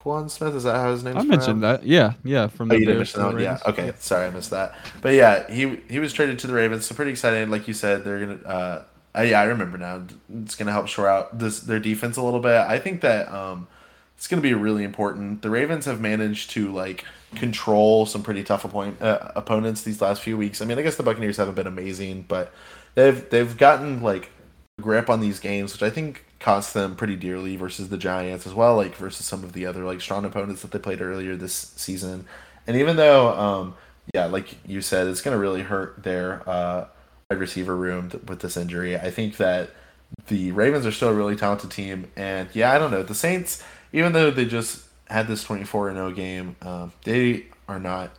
[0.04, 0.54] Roquan Smith.
[0.54, 1.84] Is that how his name's I mentioned that.
[1.84, 2.48] Yeah, yeah.
[2.48, 3.40] From Oh, the you didn't mention that.
[3.40, 3.58] Yeah.
[3.66, 3.86] Okay.
[3.86, 4.00] Yep.
[4.00, 4.74] Sorry, I missed that.
[5.00, 6.86] But yeah, he he was traded to the Ravens.
[6.86, 7.48] So pretty excited.
[7.48, 8.48] Like you said, they're gonna.
[8.48, 8.84] Uh,
[9.16, 10.02] uh, yeah, I remember now.
[10.42, 12.52] It's gonna help shore out this their defense a little bit.
[12.56, 13.68] I think that um,
[14.16, 15.42] it's gonna be really important.
[15.42, 20.22] The Ravens have managed to like control some pretty tough opponent, uh, opponents these last
[20.22, 20.60] few weeks.
[20.62, 22.52] I mean, I guess the Buccaneers haven't been amazing, but
[22.94, 24.30] they've they've gotten like
[24.80, 28.52] grip on these games, which I think cost them pretty dearly versus the Giants as
[28.52, 31.72] well, like versus some of the other like strong opponents that they played earlier this
[31.74, 32.26] season.
[32.66, 33.74] And even though, um,
[34.14, 36.86] yeah, like you said, it's going to really hurt their uh,
[37.30, 38.94] wide receiver room th- with this injury.
[38.94, 39.70] I think that
[40.26, 43.62] the Ravens are still a really talented team, and yeah, I don't know the Saints.
[43.94, 48.10] Even though they just had this twenty four and zero game, um, they are not.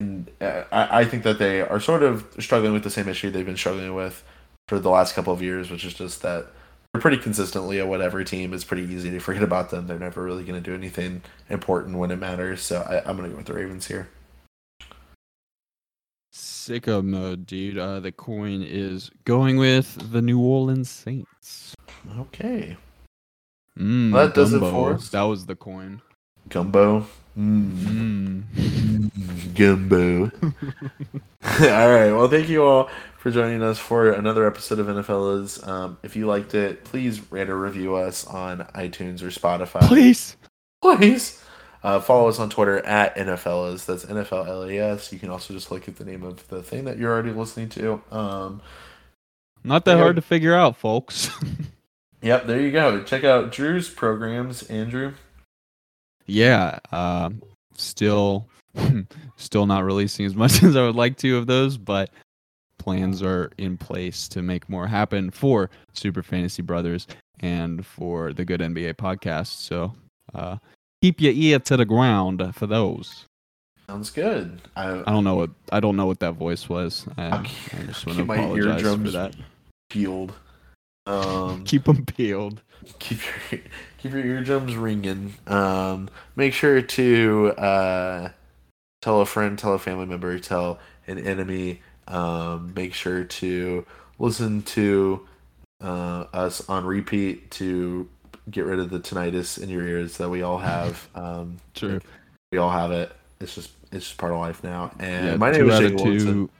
[0.00, 3.46] uh, I, I think that they are sort of struggling with the same issue they've
[3.46, 4.24] been struggling with
[4.66, 6.48] for the last couple of years, which is just that
[6.92, 8.54] they're pretty consistently a whatever team.
[8.54, 9.86] It's pretty easy to forget about them.
[9.86, 12.62] They're never really going to do anything important when it matters.
[12.62, 14.08] So I, I'm going to go with the Ravens here.
[16.32, 17.78] Sicko mode, dude.
[17.78, 21.74] Uh, the coin is going with the New Orleans Saints.
[22.18, 22.76] Okay.
[23.78, 24.70] Mm, Well, that does it gumbo.
[24.70, 25.08] for us.
[25.10, 26.02] That was the coin.
[26.48, 27.06] Gumbo.
[27.38, 28.42] Mm.
[28.42, 29.54] Mm.
[29.54, 30.30] Gumbo.
[30.42, 32.12] all right.
[32.12, 35.66] Well, thank you all for joining us for another episode of NFLs.
[35.66, 39.82] Um, if you liked it, please rate or review us on iTunes or Spotify.
[39.82, 40.36] Please.
[40.82, 41.42] Please.
[41.84, 43.86] Uh, follow us on Twitter at NFLas.
[43.86, 45.12] That's NFLLAS.
[45.12, 47.68] You can also just look at the name of the thing that you're already listening
[47.70, 48.02] to.
[48.10, 48.60] Um,
[49.62, 51.30] Not that hard to figure out, folks.
[52.20, 53.04] yep, there you go.
[53.04, 55.14] Check out Drew's programs, Andrew.
[56.28, 56.78] Yeah.
[56.92, 57.30] Uh,
[57.74, 58.48] still,
[59.36, 62.10] still not releasing as much as I would like to of those, but
[62.78, 67.06] plans are in place to make more happen for Super Fantasy Brothers
[67.40, 69.48] and for the Good NBA podcast.
[69.48, 69.94] So,
[70.34, 70.58] uh,
[71.02, 73.24] keep your ear to the ground for those.
[73.88, 74.60] Sounds good.
[74.76, 77.06] I, I don't know what I don't know what that voice was.
[77.16, 79.34] I, I just want to my apologize for that.
[79.88, 80.34] peeled.
[81.08, 82.60] Um, Keep them peeled.
[82.98, 83.18] keep
[83.50, 83.60] your
[83.98, 85.34] keep your eardrums ringing.
[85.46, 88.28] Um, make sure to uh,
[89.02, 91.80] tell a friend, tell a family member, tell an enemy.
[92.06, 93.84] Um, make sure to
[94.18, 95.26] listen to
[95.82, 98.08] uh, us on repeat to
[98.50, 101.08] get rid of the tinnitus in your ears that we all have.
[101.14, 102.00] Um, True.
[102.52, 103.12] we all have it.
[103.40, 104.90] It's just it's just part of life now.
[104.98, 106.50] And Yeah, my name two is Jake of Williamson.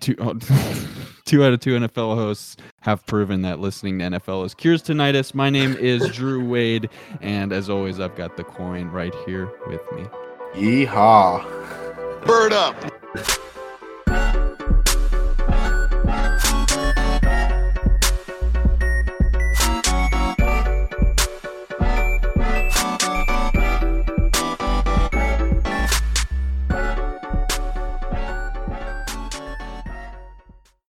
[0.00, 0.34] Two, two, oh,
[1.24, 5.34] two out of two NFL hosts have proven that listening to NFL is cures tinnitus.
[5.34, 6.88] My name is Drew Wade,
[7.20, 10.04] and as always, I've got the coin right here with me.
[10.54, 12.24] Yeehaw.
[12.24, 12.74] Bird up.